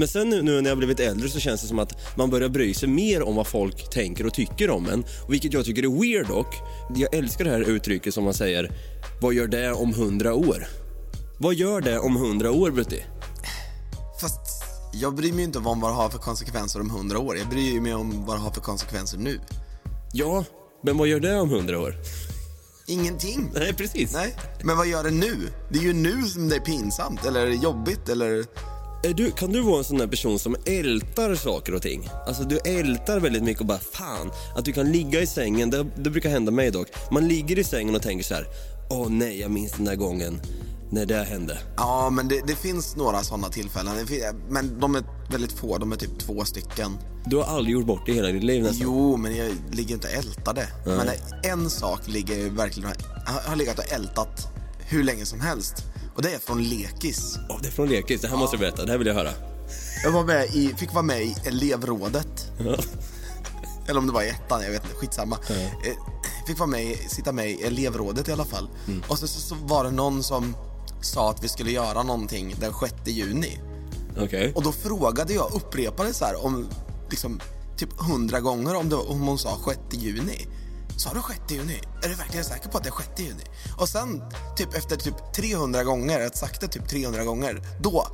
[0.00, 2.48] Men sen nu, nu när jag blivit äldre så känns det som att man börjar
[2.48, 5.04] bry sig mer om vad folk tänker och tycker om en.
[5.28, 6.54] Vilket jag tycker är weird dock.
[6.94, 8.70] Jag älskar det här uttrycket som man säger,
[9.22, 10.66] vad gör det om hundra år?
[11.38, 13.04] Vad gör det om hundra år Brutti?
[14.20, 14.40] Fast
[14.92, 17.36] jag bryr mig inte om vad det har för konsekvenser om hundra år.
[17.36, 19.40] Jag bryr mig om vad det har för konsekvenser nu.
[20.12, 20.44] Ja,
[20.82, 21.94] men vad gör det om hundra år?
[22.86, 23.50] Ingenting.
[23.54, 24.12] Nej, precis.
[24.12, 25.48] Nej, men vad gör det nu?
[25.72, 28.44] Det är ju nu som det är pinsamt eller jobbigt eller...
[29.02, 32.08] Är du, kan du vara en sån där person som ältar saker och ting?
[32.26, 35.86] Alltså du ältar väldigt mycket och bara fan, att du kan ligga i sängen, det,
[35.96, 36.88] det brukar hända mig dock.
[37.10, 38.46] Man ligger i sängen och tänker så här:
[38.90, 40.40] åh nej jag minns den där gången
[40.90, 41.58] när det hände.
[41.76, 43.94] Ja, men det, det finns några sådana tillfällen.
[44.48, 46.98] Men de är väldigt få, de är typ två stycken.
[47.26, 48.80] Du har aldrig gjort bort det i hela ditt liv nästan?
[48.82, 50.68] Jo, men jag ligger inte och ältar det.
[50.86, 51.08] Men
[51.42, 52.90] en sak ligger jag verkligen...
[53.26, 55.84] Jag har legat och ältat hur länge som helst.
[56.20, 57.38] Och det är från lekis.
[57.50, 59.30] Åh, det är från lekis, det här måste du berätta, det här vill jag höra.
[60.04, 62.46] Jag var med i, fick vara med i elevrådet.
[63.88, 65.38] Eller om det var i ettan, jag vet inte, skitsamma.
[65.50, 65.92] Eh,
[66.46, 68.68] Fick vara med, sitta med i elevrådet i alla fall.
[69.08, 70.56] Och så, så, så var det någon som
[71.02, 73.60] sa att vi skulle göra någonting den 6 juni.
[74.18, 74.52] Okej.
[74.54, 76.66] Och då frågade jag, upprepade så här om
[77.10, 77.40] liksom
[77.76, 80.46] typ hundra gånger om, det, om hon sa 6 juni.
[81.00, 81.80] Sa du 6 juni?
[82.02, 83.44] Är du verkligen säker på att det är 6 juni?
[83.78, 84.22] Och sen
[84.56, 88.06] typ efter typ 300 gånger, att sagt det typ 300 gånger, då,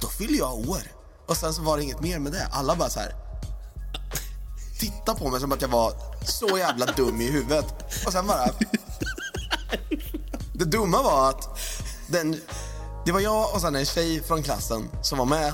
[0.00, 0.82] då fyller jag år.
[1.26, 2.48] Och sen så var det inget mer med det.
[2.52, 3.14] Alla bara så här
[4.78, 5.92] titta på mig som att jag var
[6.24, 7.74] så jävla dum i huvudet.
[8.06, 8.48] Och sen bara...
[10.52, 11.58] Det dumma var att
[12.06, 12.40] den,
[13.06, 15.52] det var jag och sen en tjej från klassen som var med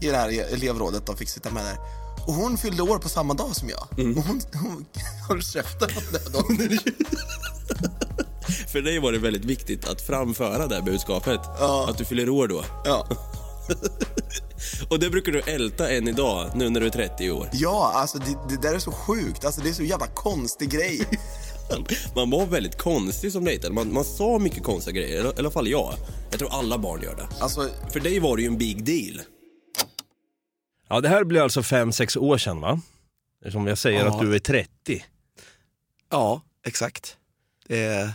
[0.00, 1.76] i det här elevrådet och fick sitta med där.
[2.30, 3.86] Och hon fyllde år på samma dag som jag.
[4.16, 4.86] Och hon, hon
[5.28, 5.88] höll käften
[6.34, 6.78] om det.
[8.72, 11.40] För dig var det väldigt viktigt att framföra det här budskapet.
[11.60, 11.86] Ja.
[11.90, 12.64] Att du fyller år då.
[12.84, 13.08] Ja.
[14.88, 17.48] Och det brukar du älta än idag, nu när du är 30 år.
[17.52, 19.44] Ja, alltså det, det där är så sjukt.
[19.44, 21.08] Alltså det är så jävla konstig grej.
[22.14, 23.74] Man var väldigt konstig som dejtade.
[23.74, 25.94] Man, man sa mycket konstiga grejer, i alla fall jag.
[26.30, 27.28] Jag tror alla barn gör det.
[27.40, 29.20] Alltså, För dig var det ju en big deal.
[30.90, 32.80] Ja, det här blir alltså 5-6 år sedan va?
[33.52, 34.06] Som jag säger Ja.
[34.14, 35.04] att du är 30.
[36.10, 37.16] Ja, exakt.
[37.68, 38.10] Det är,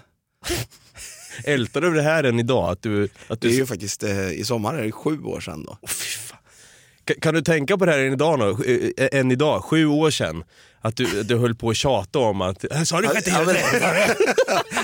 [1.44, 2.70] Ältar du det här än idag?
[2.72, 3.54] Att du, att det du...
[3.54, 5.78] är ju faktiskt, eh, i sommar är det sju år sedan då.
[5.88, 6.38] Fan.
[7.06, 8.64] Kan, kan du tänka på det här än idag, då?
[8.64, 10.44] Eh, än idag, sju år sedan?
[10.82, 13.14] Att du, du höll på att tjata om att, "Äh, sa du Ja,
[13.46, 14.18] men- hjulet?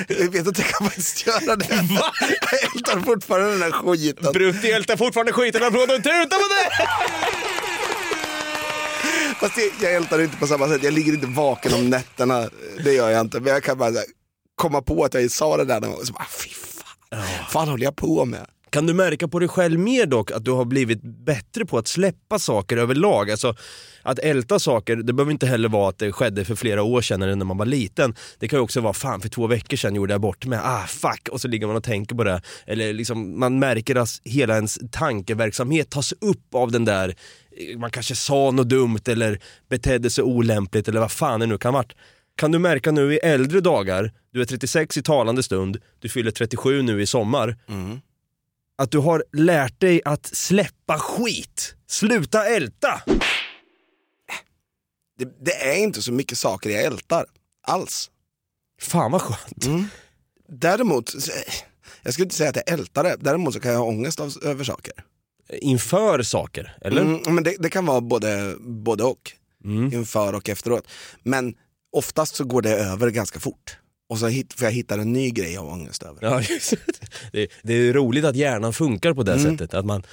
[0.19, 1.65] Jag vet att jag kan faktiskt göra det.
[1.69, 4.34] Jag ältar fortfarande den här skiten.
[4.34, 6.88] Brutti ältar fortfarande skiten, applåden tuta på det!
[9.41, 12.49] Fast jag, jag ältar inte på samma sätt, jag ligger inte vaken om nätterna,
[12.84, 13.39] det gör jag inte.
[13.39, 14.04] Men jag kan bara här,
[14.56, 17.84] komma på att jag sa det där någon gång, så bara, fy fan, fan håller
[17.84, 18.47] jag på med?
[18.71, 21.88] Kan du märka på dig själv mer dock att du har blivit bättre på att
[21.88, 23.32] släppa saker överlag?
[23.32, 23.56] Alltså
[24.04, 27.21] att älta saker, det behöver inte heller vara att det skedde för flera år sedan
[27.21, 28.15] eller när man var liten.
[28.39, 30.86] Det kan ju också vara, fan för två veckor sedan gjorde jag bort mig, ah
[30.88, 32.41] fuck, och så ligger man och tänker på det.
[32.65, 37.15] Eller liksom, man märker att hela ens tankeverksamhet tas upp av den där,
[37.77, 41.73] man kanske sa något dumt eller betedde sig olämpligt eller vad fan det nu kan
[41.73, 41.93] varit.
[42.35, 46.31] Kan du märka nu i äldre dagar, du är 36 i talande stund, du fyller
[46.31, 47.57] 37 nu i sommar,
[48.77, 51.75] att du har lärt dig att släppa skit.
[51.87, 53.01] Sluta älta!
[55.25, 55.45] det.
[55.45, 57.25] Det är inte så mycket saker jag ältar,
[57.67, 58.11] alls.
[58.81, 59.65] Fan vad skönt.
[60.47, 61.13] Däremot,
[62.03, 64.33] jag skulle inte säga att jag ältar det, däremot så kan jag ha ångest av,
[64.43, 64.93] över saker.
[65.61, 67.01] Inför saker, eller?
[67.01, 69.31] Mm, men det, det kan vara både, både och,
[69.93, 70.87] inför och efteråt.
[71.23, 71.53] Men
[71.91, 73.77] oftast så går det över ganska fort.
[74.09, 76.19] Och så hit, får jag hitta en ny grej jag har ångest över.
[76.21, 76.77] Ja, just det.
[77.31, 77.47] det.
[77.63, 79.51] Det är roligt att hjärnan funkar på det Mm.
[79.57, 79.73] sättet.
[79.73, 80.03] Att man,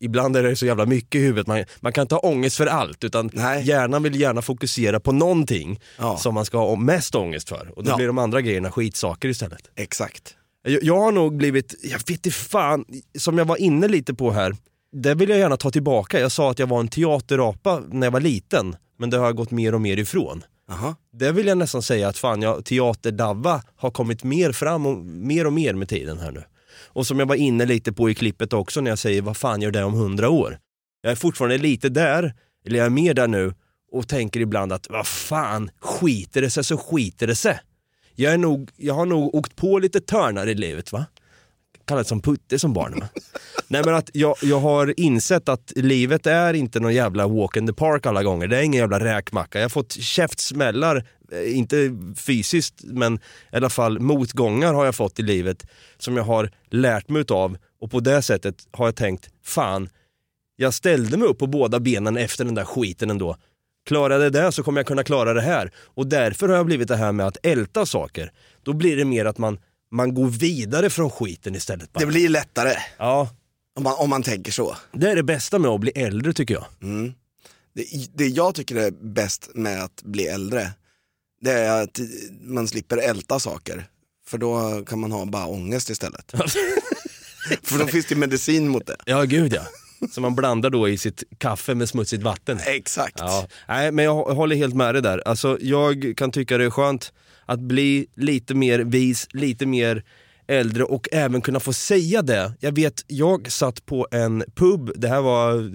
[0.00, 2.66] ibland är det så jävla mycket i huvudet, man, man kan inte ha ångest för
[2.66, 3.64] allt utan Nej.
[3.66, 6.16] hjärnan vill gärna fokusera på någonting Ja.
[6.18, 7.72] som man ska ha mest ångest för.
[7.78, 7.96] Och då Ja.
[7.96, 9.70] blir de andra grejerna skitsaker istället.
[9.76, 10.34] Exakt.
[10.64, 12.84] Jag, jag har nog blivit, jag vet inte fan,
[13.18, 14.56] som jag var inne lite på här,
[14.92, 16.20] det vill jag gärna ta tillbaka.
[16.20, 19.36] Jag sa att jag var en teaterapa när jag var liten, men det har jag
[19.36, 20.44] gått mer och mer ifrån.
[20.70, 20.94] Aha.
[21.12, 25.46] Det vill jag nästan säga att fan, jag, teaterdavva har kommit mer fram och mer
[25.46, 26.44] och mer med tiden här nu.
[26.84, 29.62] Och som jag var inne lite på i klippet också när jag säger vad fan
[29.62, 30.58] gör det om hundra år?
[31.02, 32.34] Jag är fortfarande lite där,
[32.66, 33.54] eller jag är mer där nu
[33.92, 37.60] och tänker ibland att vad fan, skiter det sig så skiter det sig.
[38.14, 41.06] Jag, är nog, jag har nog åkt på lite törnar i livet va?
[41.84, 43.08] Kallades som putte som barn va?
[43.68, 47.66] Nej men att jag, jag har insett att livet är inte någon jävla walk in
[47.66, 48.46] the park alla gånger.
[48.48, 49.58] Det är ingen jävla räkmacka.
[49.58, 53.14] Jag har fått käftsmällar, eh, inte fysiskt men
[53.52, 55.66] i alla fall motgångar har jag fått i livet
[55.98, 59.88] som jag har lärt mig utav och på det sättet har jag tänkt, fan,
[60.56, 63.36] jag ställde mig upp på båda benen efter den där skiten ändå.
[63.86, 65.70] Klarar jag det där så kommer jag kunna klara det här.
[65.76, 68.32] Och därför har jag blivit det här med att älta saker.
[68.62, 69.58] Då blir det mer att man,
[69.92, 71.92] man går vidare från skiten istället.
[71.92, 72.00] Bara.
[72.00, 73.28] Det blir lättare Ja,
[73.76, 74.76] om man, om man tänker så.
[74.92, 76.64] det är det bästa med att bli äldre tycker jag.
[77.74, 80.70] Det, det jag tycker är bäst med att bli äldre,
[81.40, 82.00] det är att
[82.40, 83.86] man slipper älta saker.
[84.26, 86.32] För då kan man ha bara ångest istället.
[87.62, 88.96] För då finns det medicin mot det.
[89.06, 89.62] Ja, gud ja.
[90.12, 92.58] Som man blandar då i sitt kaffe med smutsigt vatten.
[92.66, 93.14] Exakt.
[93.18, 95.22] Ja, nej, men jag hå- håller helt med dig där.
[95.28, 97.12] Alltså, jag kan tycka det är skönt
[97.52, 100.04] att bli lite mer vis, lite mer
[100.46, 102.52] äldre och även kunna få säga det.
[102.60, 105.72] Jag vet, jag satt på en pub, det här var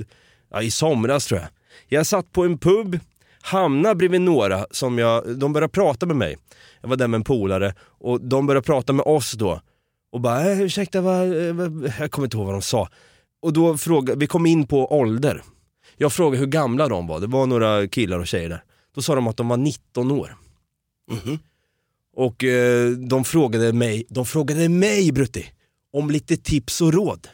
[0.52, 1.50] ja, i somras tror jag.
[1.88, 3.00] Jag satt på en pub,
[3.42, 6.38] hamnade bredvid några som jag, de började prata med mig.
[6.82, 9.62] Jag var där med en polare och de började prata med oss då.
[10.12, 12.90] Och bara, eh, ursäkta, vad, eh, vad, jag kommer inte ihåg vad de sa.
[13.42, 15.44] Och då frågade, vi kom in på ålder.
[15.98, 18.64] Jag frågade hur gamla de var, det var några killar och tjejer där.
[18.96, 20.36] Då sa de att de var 19 år.
[21.12, 21.40] Mhm.
[22.18, 25.46] Och eh, de frågade mig, de frågade mig Brutti,
[25.94, 27.28] om lite tips och råd.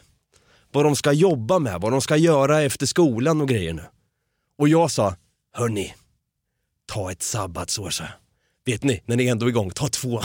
[0.72, 3.82] Vad de ska jobba med, vad de ska göra efter skolan och grejer nu.
[4.58, 5.16] Och jag sa,
[5.52, 5.94] hörni,
[6.86, 8.04] ta ett sabbatsår så.
[8.66, 10.20] Vet ni, när ni är ändå är igång, ta två.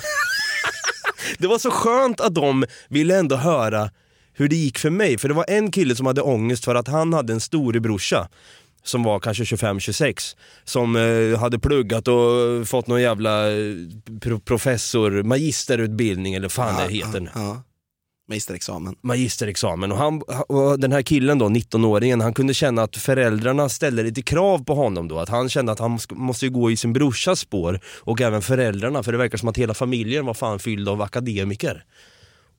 [1.38, 3.92] det var så skönt att de ville ändå höra
[4.34, 5.18] hur det gick för mig.
[5.18, 8.30] För det var en kille som hade ångest för att han hade en storebrorsa
[8.84, 13.74] som var kanske 25-26 som eh, hade pluggat och fått någon jävla eh,
[14.22, 17.30] pro- professor, magisterutbildning eller fan det heter nu.
[17.36, 17.62] Ja.
[18.30, 18.96] Magisterexamen.
[19.02, 24.04] Magisterexamen och, han, och den här killen då, 19-åringen, han kunde känna att föräldrarna ställde
[24.04, 25.20] lite krav på honom då.
[25.20, 29.12] Att han kände att han måste gå i sin brorsas spår och även föräldrarna för
[29.12, 31.84] det verkar som att hela familjen var fan fylld av akademiker.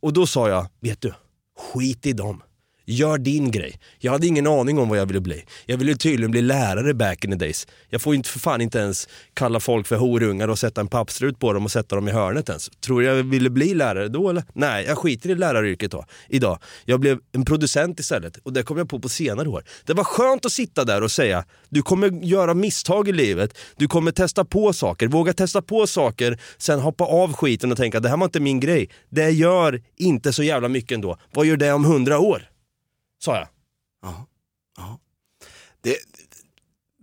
[0.03, 1.13] Och då sa jag, vet du,
[1.73, 2.43] skit i dem.
[2.93, 3.79] Gör din grej.
[3.99, 5.45] Jag hade ingen aning om vad jag ville bli.
[5.67, 7.67] Jag ville tydligen bli lärare back in the days.
[7.89, 11.39] Jag får inte för fan inte ens kalla folk för horungar och sätta en pappstrut
[11.39, 12.71] på dem och sätta dem i hörnet ens.
[12.81, 14.45] Tror jag ville bli lärare då eller?
[14.53, 16.59] Nej, jag skiter i läraryrket då, idag.
[16.85, 19.65] Jag blev en producent istället och det kom jag på på senare år.
[19.85, 23.89] Det var skönt att sitta där och säga, du kommer göra misstag i livet, du
[23.89, 28.09] kommer testa på saker, våga testa på saker, sen hoppa av skiten och tänka det
[28.09, 28.91] här var inte min grej.
[29.09, 31.17] Det gör inte så jävla mycket ändå.
[31.33, 32.51] Vad gör det om hundra år?
[33.23, 33.49] Sa jag.
[34.03, 34.27] Ja.
[34.77, 34.99] ja.
[35.81, 35.97] Det,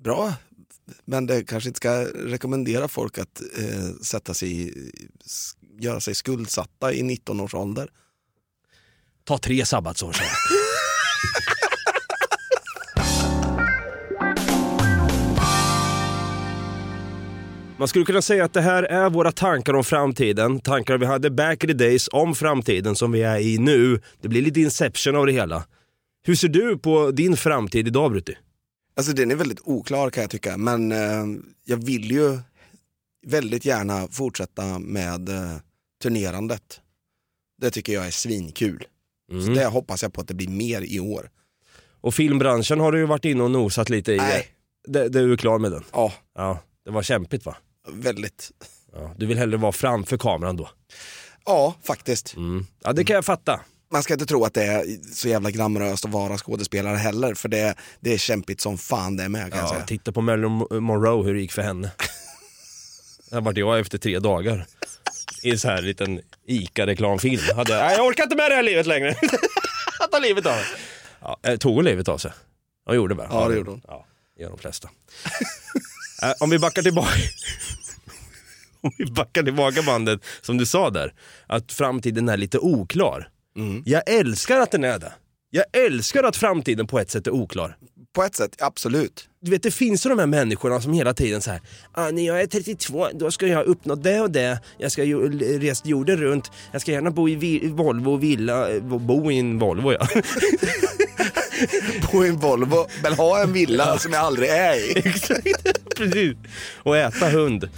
[0.03, 0.33] bra,
[1.05, 4.73] men det kanske inte ska rekommendera folk att eh, sätta sig
[5.79, 7.89] göra sig skuldsatta i 19 års ålder.
[9.23, 10.31] Ta tre sabbatsår sa jag.
[17.79, 20.59] Man skulle kunna säga att det här är våra tankar om framtiden.
[20.59, 24.01] Tankar vi hade back in the days om framtiden som vi är i nu.
[24.21, 25.63] Det blir lite inception av det hela.
[26.27, 28.37] Hur ser du på din framtid idag Brutti?
[28.95, 31.25] Alltså den är väldigt oklar kan jag tycka, men eh,
[31.65, 32.39] jag vill ju
[33.27, 35.57] väldigt gärna fortsätta med eh,
[36.03, 36.81] turnerandet.
[37.61, 38.87] Det tycker jag är svinkul.
[39.45, 41.29] Så det hoppas jag på att det blir mer i år.
[42.01, 44.17] Och filmbranschen har du ju varit inne och nosat lite i.
[44.17, 44.47] Nej.
[44.87, 45.83] Det, det är du klar med den?
[45.93, 46.13] Ja.
[46.35, 47.57] Ja, det var kämpigt va?
[47.87, 48.51] Väldigt.
[48.93, 50.69] Ja, du vill hellre vara framför kameran då?
[51.45, 52.35] Ja, faktiskt.
[52.83, 53.61] Ja, det kan jag fatta.
[53.91, 57.49] Man ska inte tro att det är så jävla glamoröst att vara skådespelare heller, för
[57.49, 59.85] det, det är kämpigt som fan det med kan jag Ja, säga.
[59.85, 60.51] titta på Marilyn
[60.83, 61.91] Monroe hur det gick för henne.
[63.29, 64.65] Där vart jag efter tre dagar.
[65.43, 67.41] I en så här liten ICA-reklamfilm.
[67.55, 69.15] Hade, nej, jag orkar inte med det här livet längre.
[69.99, 70.65] Jag tar livet av mig.
[71.21, 72.31] Ja, eh, tog hon livet av sig?
[72.85, 73.27] Hon gjorde det va?
[73.31, 73.81] Ja, det gjorde hon.
[73.87, 74.05] Ja,
[74.37, 74.89] det gör de flesta.
[76.23, 77.11] Eh, Om vi backar tillbaka.
[78.81, 81.13] Om vi backar tillbaka bandet, som du sa där.
[81.47, 83.29] Att framtiden är lite oklar.
[83.57, 83.83] Mm.
[83.85, 85.13] Jag älskar att den är det.
[85.49, 87.77] Jag älskar att framtiden på ett sätt är oklar.
[88.15, 89.29] På ett sätt, absolut.
[89.41, 91.61] Du vet det finns ju de här människorna som hela tiden så här,
[91.93, 95.39] ah, när jag är 32 då ska jag uppnå det och det, jag ska ju
[95.59, 99.59] resa jorden runt, jag ska gärna bo i vi- Volvo villa, eh, bo i en
[99.59, 100.07] Volvo ja.
[102.11, 104.91] På en Volvo, men ha en villa som jag aldrig är i.
[105.07, 106.35] Exakt, precis.
[106.83, 107.69] Och äta hund.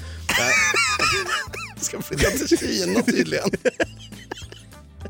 [1.81, 3.49] Ska flytta till Kina tydligen.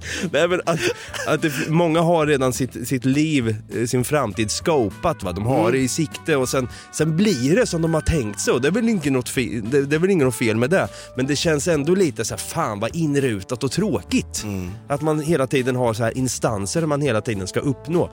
[0.32, 0.80] Nej, men att,
[1.28, 5.24] att det, många har redan sitt, sitt liv, eh, sin framtid scopat.
[5.24, 5.32] Va?
[5.32, 5.72] De har Mm.
[5.72, 8.54] det i sikte och sen, sen blir det som de har tänkt sig.
[8.54, 10.88] Och det är väl inte något fel, det, det är väl inget fel med det.
[11.18, 14.44] Men det känns ändå lite så här, fan vad inrutat och tråkigt.
[14.44, 14.72] Mm.
[14.88, 18.10] Att man hela tiden har så här instanser man hela tiden ska uppnå.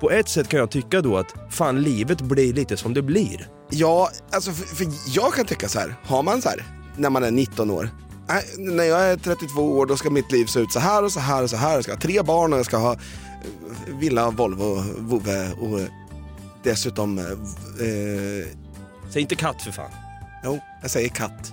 [0.00, 3.48] På ett sätt kan jag tycka då att fan livet blir lite som det blir.
[3.70, 5.94] Ja, alltså för, för jag kan tycka så här.
[6.04, 6.64] har man så här,
[6.96, 7.88] när man är 19 år,
[8.58, 11.20] när jag är 32 år då ska mitt liv se ut så här och så
[11.20, 11.74] här och så här.
[11.74, 12.98] Jag ska ha tre barn och jag ska ha eh,
[13.98, 15.86] villa, Volvo, vovve och eh,
[16.62, 17.18] dessutom...
[17.18, 18.46] eh, Eh,
[19.10, 19.90] Säg inte katt för fan.
[20.44, 21.52] jo, jag säger katt.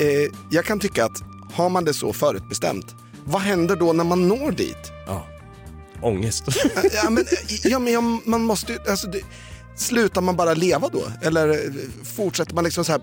[0.00, 1.22] eh, jag kan tycka att
[1.52, 4.92] har man det så förutbestämt, vad händer då när man når dit?
[5.06, 5.26] Ja.
[6.02, 6.44] Ångest.
[6.92, 7.24] ja, men,
[7.64, 9.20] ja, men man måste ju, alltså, det,
[9.76, 11.02] slutar man bara leva då?
[11.22, 11.56] Eller eh,
[12.16, 13.00] fortsätter man liksom så här,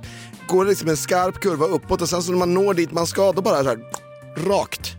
[0.48, 3.08] går det liksom en skarp kurva uppåt och sen så när man når dit man
[3.08, 3.80] ska, då bara så här,
[4.48, 4.96] rakt.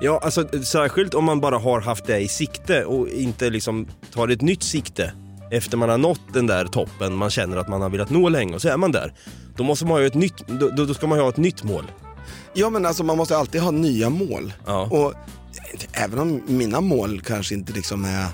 [0.00, 4.28] Ja, alltså särskilt om man bara har haft det i sikte och inte liksom tar
[4.28, 5.12] ett nytt sikte
[5.50, 8.54] efter man har nått den där toppen man känner att man har velat nå länge
[8.54, 9.12] och så är man där.
[9.56, 11.84] Då måste man ha ett nytt, då, då då ska man ha ett nytt mål.
[12.54, 14.52] Ja men alltså man måste alltid ha nya mål.
[14.66, 14.82] Ja.
[14.90, 18.26] Och eh, även om mina mål kanske inte liksom är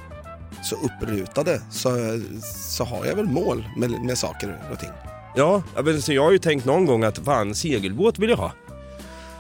[0.63, 2.21] så upprutade så,
[2.71, 4.91] så har jag väl mål med, med saker och ting.
[5.37, 8.53] Ja, jag så jag har ju tänkt någon gång att fan, segelbåt vill jag ha.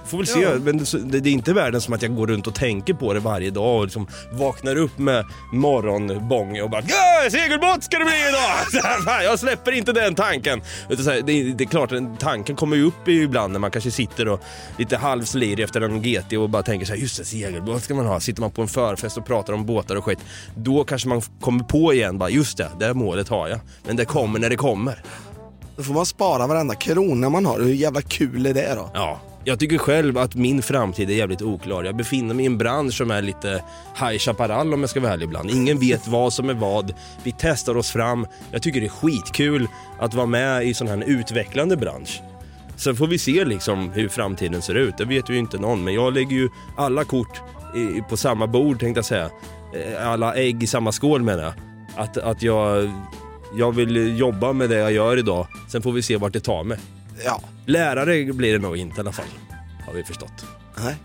[0.06, 0.50] Får väl se, Ja.
[0.62, 3.20] men det, det är inte världen som att jag går runt och tänker på det
[3.20, 8.14] varje dag och liksom vaknar upp med morgonbånge och bara "Ja, segelbåt ska det bli
[8.28, 8.82] idag!
[9.12, 10.62] Här, jag släpper inte den tanken.
[10.88, 13.90] Utan så här, det, det är klart, tanken kommer ju upp ibland när man kanske
[13.90, 14.40] sitter och
[14.78, 18.06] lite halvslirig efter en GT och bara tänker så här, just det, segelbåt ska man
[18.06, 18.20] ha.
[18.20, 20.18] Sitter man på en förfest och pratar om båtar och skit,
[20.56, 23.60] då kanske man kommer på igen, bara just det, det här målet har jag.
[23.86, 25.02] Men det kommer när det kommer.
[25.76, 27.60] Då får man spara varenda krona man har.
[27.60, 28.90] Hur jävla kul är det då?
[28.94, 31.84] Ja, jag tycker själv att min framtid är jävligt oklar.
[31.84, 33.62] Jag befinner mig i en bransch som är lite
[34.00, 35.50] High Chaparral om jag ska vara ärlig ibland.
[35.50, 36.94] Ingen vet vad som är vad.
[37.22, 38.26] Vi testar oss fram.
[38.50, 39.68] Jag tycker det är skitkul
[39.98, 42.22] att vara med i sån här utvecklande bransch.
[42.76, 44.98] Sen får vi se liksom hur framtiden ser ut.
[44.98, 47.40] Det vet ju inte någon, men jag lägger ju alla kort
[47.76, 49.30] i, på samma bord tänkte jag säga.
[49.74, 51.54] Eh, alla ägg i samma skål menar jag.
[51.96, 52.90] Att, att jag,
[53.56, 55.46] jag vill jobba med det jag gör idag.
[55.68, 56.78] Sen får vi se vart det tar mig.
[57.24, 57.40] Ja.
[57.66, 59.24] Lärare blir det nog inte i alla fall.
[59.86, 60.44] har vi förstått.
[60.84, 60.96] Nej,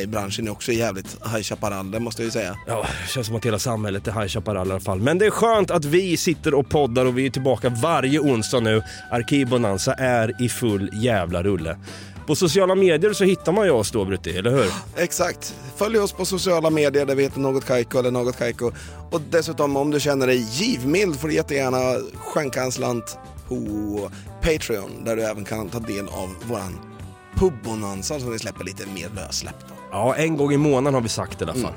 [0.00, 2.58] livebranschen är också jävligt High Chaparral, det måste jag ju säga.
[2.66, 5.00] Ja, det känns som att hela samhället är High Chaparral i alla fall.
[5.00, 8.60] Men det är skönt att vi sitter och poddar och vi är tillbaka varje onsdag
[8.60, 8.82] nu.
[9.10, 11.78] Arkivbonanza är i full jävla rulle.
[12.26, 14.66] På sociala medier så hittar man ju oss då Brutti, eller hur?
[14.96, 15.54] Exakt.
[15.76, 18.72] Följ oss på sociala medier där vi heter Något Kaiko eller Något Kaiko.
[19.10, 23.18] Och dessutom om du känner dig givmild får du jättegärna skänka en slant
[23.48, 24.10] på
[24.42, 26.78] Patreon där du även kan ta del av våran
[27.34, 29.66] pubbonanza som vi släpper lite mer lössläppt.
[29.90, 31.74] Ja, en gång i månaden har vi sagt i alla fall.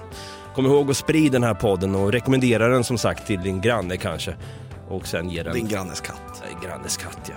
[0.55, 3.97] Kom ihåg att sprida den här podden och rekommendera den som sagt till din granne
[3.97, 4.35] kanske.
[4.89, 5.53] Och sen ge den...
[5.53, 6.43] Din grannes katt.
[6.63, 7.35] Grannes katt ja.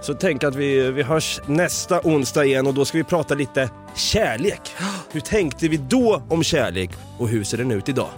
[0.00, 3.70] Så tänk att vi, vi hörs nästa onsdag igen och då ska vi prata lite
[3.94, 4.60] kärlek.
[5.12, 8.08] Hur tänkte vi då om kärlek och hur ser den ut idag?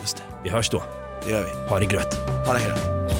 [0.00, 0.82] Just det, vi hörs då.
[1.24, 1.68] Det gör vi.
[1.68, 2.14] Ha det grött.
[2.46, 3.19] Ha det grött.